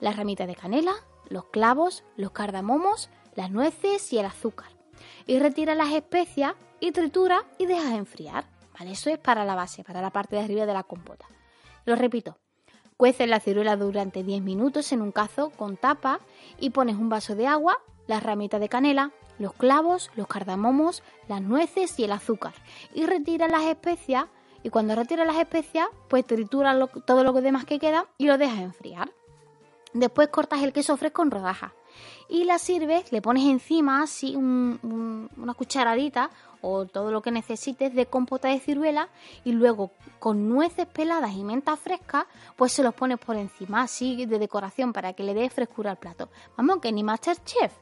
Las 0.00 0.16
ramitas 0.16 0.48
de 0.48 0.56
canela, 0.56 0.94
los 1.30 1.46
clavos, 1.46 2.04
los 2.16 2.32
cardamomos, 2.32 3.08
las 3.34 3.50
nueces 3.50 4.12
y 4.12 4.18
el 4.18 4.26
azúcar 4.26 4.80
y 5.26 5.38
retira 5.38 5.74
las 5.74 5.92
especias 5.92 6.54
y 6.80 6.92
tritura 6.92 7.44
y 7.58 7.66
dejas 7.66 7.92
enfriar. 7.92 8.44
¿Vale? 8.78 8.92
Eso 8.92 9.10
es 9.10 9.18
para 9.18 9.44
la 9.44 9.54
base, 9.54 9.84
para 9.84 10.00
la 10.00 10.10
parte 10.10 10.36
de 10.36 10.42
arriba 10.42 10.66
de 10.66 10.72
la 10.72 10.82
compota. 10.82 11.26
Lo 11.84 11.96
repito. 11.96 12.38
Cueces 12.96 13.28
la 13.28 13.40
ciruela 13.40 13.76
durante 13.76 14.22
10 14.22 14.42
minutos 14.42 14.92
en 14.92 15.00
un 15.00 15.12
cazo 15.12 15.50
con 15.50 15.76
tapa 15.76 16.20
y 16.58 16.70
pones 16.70 16.96
un 16.96 17.08
vaso 17.08 17.34
de 17.34 17.46
agua, 17.46 17.78
las 18.06 18.22
ramitas 18.22 18.60
de 18.60 18.68
canela, 18.68 19.12
los 19.38 19.54
clavos, 19.54 20.10
los 20.16 20.26
cardamomos, 20.26 21.02
las 21.26 21.40
nueces 21.40 21.98
y 21.98 22.04
el 22.04 22.12
azúcar. 22.12 22.52
Y 22.92 23.06
retira 23.06 23.48
las 23.48 23.64
especias 23.64 24.26
y 24.62 24.68
cuando 24.68 24.94
retira 24.94 25.24
las 25.24 25.38
especias, 25.38 25.88
pues 26.08 26.26
tritura 26.26 26.78
todo 27.06 27.24
lo 27.24 27.32
demás 27.32 27.64
que 27.64 27.78
queda 27.78 28.06
y 28.18 28.26
lo 28.26 28.36
dejas 28.36 28.58
enfriar. 28.58 29.10
Después 29.92 30.28
cortas 30.28 30.62
el 30.62 30.72
queso 30.72 30.96
fresco 30.96 31.22
en 31.22 31.30
rodajas 31.30 31.72
y 32.28 32.44
la 32.44 32.58
sirves, 32.58 33.10
le 33.10 33.20
pones 33.20 33.44
encima 33.44 34.02
así 34.02 34.36
una 34.36 35.54
cucharadita 35.54 36.30
o 36.62 36.86
todo 36.86 37.10
lo 37.10 37.22
que 37.22 37.32
necesites 37.32 37.94
de 37.94 38.06
compota 38.06 38.48
de 38.48 38.60
ciruela 38.60 39.08
y 39.44 39.52
luego 39.52 39.90
con 40.18 40.48
nueces 40.48 40.86
peladas 40.86 41.34
y 41.34 41.42
menta 41.42 41.76
fresca 41.76 42.26
pues 42.56 42.72
se 42.72 42.82
los 42.82 42.94
pones 42.94 43.18
por 43.18 43.36
encima 43.36 43.82
así 43.82 44.26
de 44.26 44.38
decoración 44.38 44.92
para 44.92 45.12
que 45.12 45.24
le 45.24 45.34
dé 45.34 45.50
frescura 45.50 45.90
al 45.90 45.98
plato. 45.98 46.28
Vamos, 46.56 46.78
que 46.80 46.92
ni 46.92 47.02
Masterchef. 47.02 47.72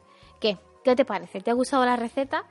¿Qué? 0.40 0.58
¿Qué 0.84 0.96
te 0.96 1.04
parece? 1.04 1.40
¿Te 1.40 1.50
ha 1.50 1.54
gustado 1.54 1.84
la 1.84 1.96
receta? 1.96 2.44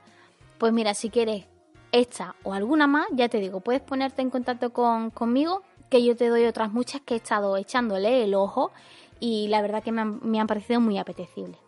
Pues 0.58 0.72
mira, 0.72 0.94
si 0.94 1.10
quieres 1.10 1.46
esta 1.90 2.36
o 2.44 2.52
alguna 2.52 2.86
más, 2.86 3.06
ya 3.12 3.28
te 3.28 3.40
digo, 3.40 3.60
puedes 3.60 3.80
ponerte 3.80 4.22
en 4.22 4.30
contacto 4.30 4.72
con, 4.72 5.10
conmigo, 5.10 5.62
que 5.88 6.04
yo 6.04 6.14
te 6.14 6.28
doy 6.28 6.44
otras 6.44 6.70
muchas 6.70 7.00
que 7.00 7.14
he 7.14 7.16
estado 7.16 7.56
echándole 7.56 8.22
el 8.22 8.34
ojo 8.34 8.72
y 9.20 9.48
la 9.48 9.62
verdad 9.62 9.82
que 9.82 9.92
me 9.92 10.40
han, 10.40 10.46
parecido 10.46 10.80
muy 10.80 10.98
apetecibles. 10.98 11.58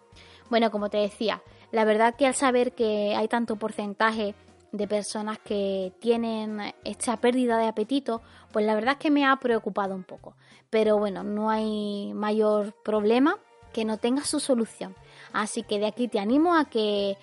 Bueno, 0.48 0.70
como 0.70 0.90
te 0.90 0.98
decía, 0.98 1.42
la 1.72 1.84
verdad 1.84 2.14
que 2.16 2.26
al 2.26 2.34
saber 2.34 2.72
que 2.72 3.14
hay 3.16 3.28
tanto 3.28 3.56
porcentaje 3.56 4.34
de 4.72 4.86
personas 4.86 5.38
que 5.38 5.92
tienen 6.00 6.60
esta 6.84 7.16
pérdida 7.16 7.58
de 7.58 7.66
apetito, 7.66 8.22
pues 8.52 8.64
la 8.64 8.74
verdad 8.74 8.92
es 8.92 8.98
que 8.98 9.10
me 9.10 9.26
ha 9.26 9.36
preocupado 9.36 9.94
un 9.94 10.04
poco. 10.04 10.34
Pero 10.70 10.98
bueno, 10.98 11.24
no 11.24 11.50
hay 11.50 12.12
mayor 12.14 12.72
problema 12.84 13.36
que 13.72 13.84
no 13.84 13.98
tenga 13.98 14.24
su 14.24 14.40
solución. 14.40 14.94
Así 15.32 15.62
que 15.62 15.78
de 15.78 15.86
aquí 15.86 16.08
te 16.08 16.18
animo 16.18 16.56
a 16.56 16.64
que 16.64 17.16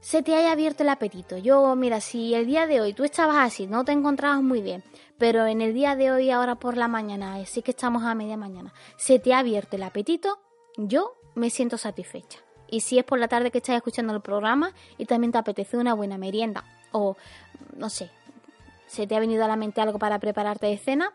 se 0.00 0.22
te 0.22 0.34
haya 0.34 0.52
abierto 0.52 0.82
el 0.82 0.88
apetito. 0.90 1.36
Yo, 1.36 1.74
mira, 1.74 2.00
si 2.00 2.34
el 2.34 2.46
día 2.46 2.66
de 2.66 2.80
hoy 2.80 2.92
tú 2.92 3.04
estabas 3.04 3.36
así, 3.36 3.66
no 3.66 3.84
te 3.84 3.92
encontrabas 3.92 4.42
muy 4.42 4.62
bien, 4.62 4.82
pero 5.18 5.46
en 5.46 5.60
el 5.60 5.74
día 5.74 5.96
de 5.96 6.12
hoy, 6.12 6.30
ahora 6.30 6.54
por 6.54 6.76
la 6.76 6.88
mañana, 6.88 7.34
así 7.34 7.62
que 7.62 7.72
estamos 7.72 8.04
a 8.04 8.14
media 8.14 8.36
mañana, 8.36 8.72
se 8.96 9.18
te 9.18 9.34
ha 9.34 9.40
abierto 9.40 9.76
el 9.76 9.82
apetito, 9.82 10.38
yo 10.76 11.14
me 11.34 11.50
siento 11.50 11.76
satisfecha. 11.76 12.38
Y 12.70 12.80
si 12.80 12.98
es 12.98 13.04
por 13.04 13.18
la 13.18 13.28
tarde 13.28 13.50
que 13.50 13.58
estás 13.58 13.76
escuchando 13.76 14.14
el 14.14 14.20
programa 14.20 14.72
y 14.96 15.06
también 15.06 15.32
te 15.32 15.38
apetece 15.38 15.76
una 15.76 15.94
buena 15.94 16.18
merienda 16.18 16.64
o 16.92 17.16
no 17.76 17.90
sé, 17.90 18.10
se 18.86 19.06
te 19.06 19.16
ha 19.16 19.20
venido 19.20 19.44
a 19.44 19.48
la 19.48 19.56
mente 19.56 19.80
algo 19.80 19.98
para 19.98 20.18
prepararte 20.18 20.66
de 20.66 20.78
cena, 20.78 21.12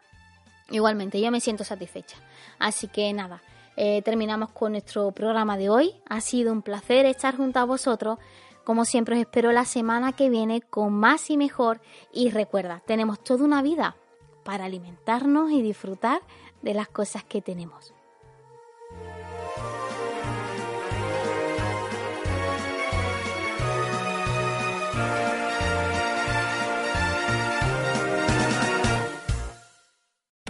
igualmente 0.70 1.22
yo 1.22 1.32
me 1.32 1.40
siento 1.40 1.64
satisfecha. 1.64 2.18
Así 2.60 2.88
que 2.88 3.12
nada, 3.14 3.42
eh, 3.76 4.02
terminamos 4.04 4.50
con 4.50 4.74
nuestro 4.74 5.12
programa 5.12 5.58
de 5.58 5.70
hoy. 5.70 5.96
Ha 6.10 6.22
sido 6.22 6.52
un 6.52 6.62
placer 6.62 7.06
estar 7.06 7.36
junto 7.36 7.60
a 7.60 7.66
vosotros. 7.66 8.20
Como 8.64 8.86
siempre 8.86 9.16
os 9.16 9.22
espero 9.22 9.52
la 9.52 9.66
semana 9.66 10.14
que 10.14 10.30
viene 10.30 10.62
con 10.62 10.94
más 10.94 11.30
y 11.30 11.38
mejor. 11.38 11.82
Y 12.12 12.30
recuerda, 12.30 12.82
tenemos 12.86 13.24
toda 13.24 13.44
una 13.44 13.62
vida 13.62 13.98
para 14.44 14.66
alimentarnos 14.66 15.52
y 15.52 15.62
disfrutar 15.62 16.22
de 16.62 16.74
las 16.74 16.88
cosas 16.88 17.24
que 17.24 17.42
tenemos. 17.42 17.94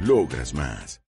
Logras 0.00 0.52
más. 0.54 1.00